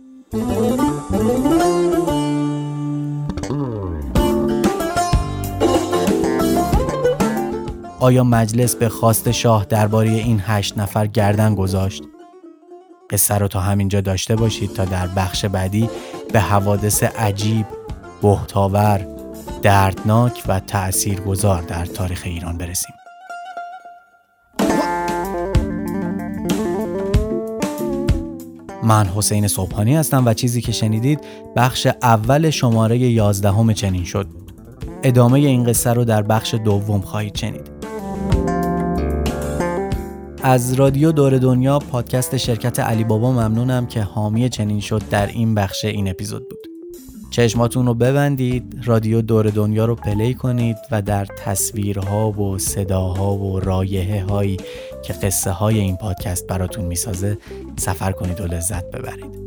[8.08, 12.02] آیا مجلس به خواست شاه درباره این هشت نفر گردن گذاشت؟
[13.10, 15.90] قصه رو تا همینجا داشته باشید تا در بخش بعدی
[16.32, 17.66] به حوادث عجیب،
[18.22, 19.06] بهتاور،
[19.62, 22.94] دردناک و تأثیرگذار در تاریخ ایران برسیم.
[28.82, 31.20] من حسین صبحانی هستم و چیزی که شنیدید
[31.56, 34.26] بخش اول شماره یازدهم چنین شد.
[35.02, 37.77] ادامه این قصه رو در بخش دوم خواهید شنید.
[40.42, 45.54] از رادیو دور دنیا پادکست شرکت علی بابا ممنونم که حامی چنین شد در این
[45.54, 46.58] بخش این اپیزود بود.
[47.30, 53.60] چشماتون رو ببندید، رادیو دور دنیا رو پلی کنید و در تصویرها و صداها و
[53.60, 54.56] رایه هایی
[55.04, 57.38] که قصه های این پادکست براتون می‌سازه
[57.76, 59.38] سفر کنید و لذت ببرید.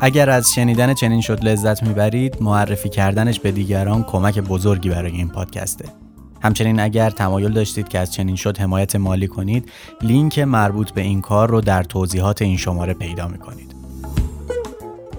[0.00, 5.28] اگر از شنیدن چنین شد لذت می‌برید معرفی کردنش به دیگران کمک بزرگی برای این
[5.28, 5.84] پادکسته.
[6.42, 9.70] همچنین اگر تمایل داشتید که از چنین شد حمایت مالی کنید
[10.02, 13.74] لینک مربوط به این کار رو در توضیحات این شماره پیدا می‌کنید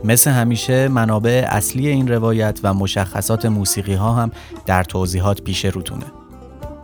[0.03, 4.31] مثل همیشه منابع اصلی این روایت و مشخصات موسیقی ها هم
[4.65, 6.05] در توضیحات پیش روتونه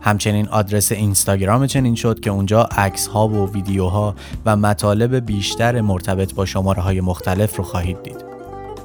[0.00, 4.14] همچنین آدرس اینستاگرام چنین شد که اونجا عکس ها و ویدیوها
[4.46, 8.24] و مطالب بیشتر مرتبط با شماره های مختلف رو خواهید دید.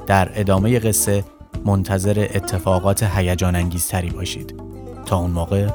[0.06, 1.24] در ادامه قصه
[1.64, 4.71] منتظر اتفاقات هیجان انگیزتری باشید.
[5.16, 5.68] اون موقع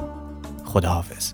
[0.64, 1.32] خداحافظ.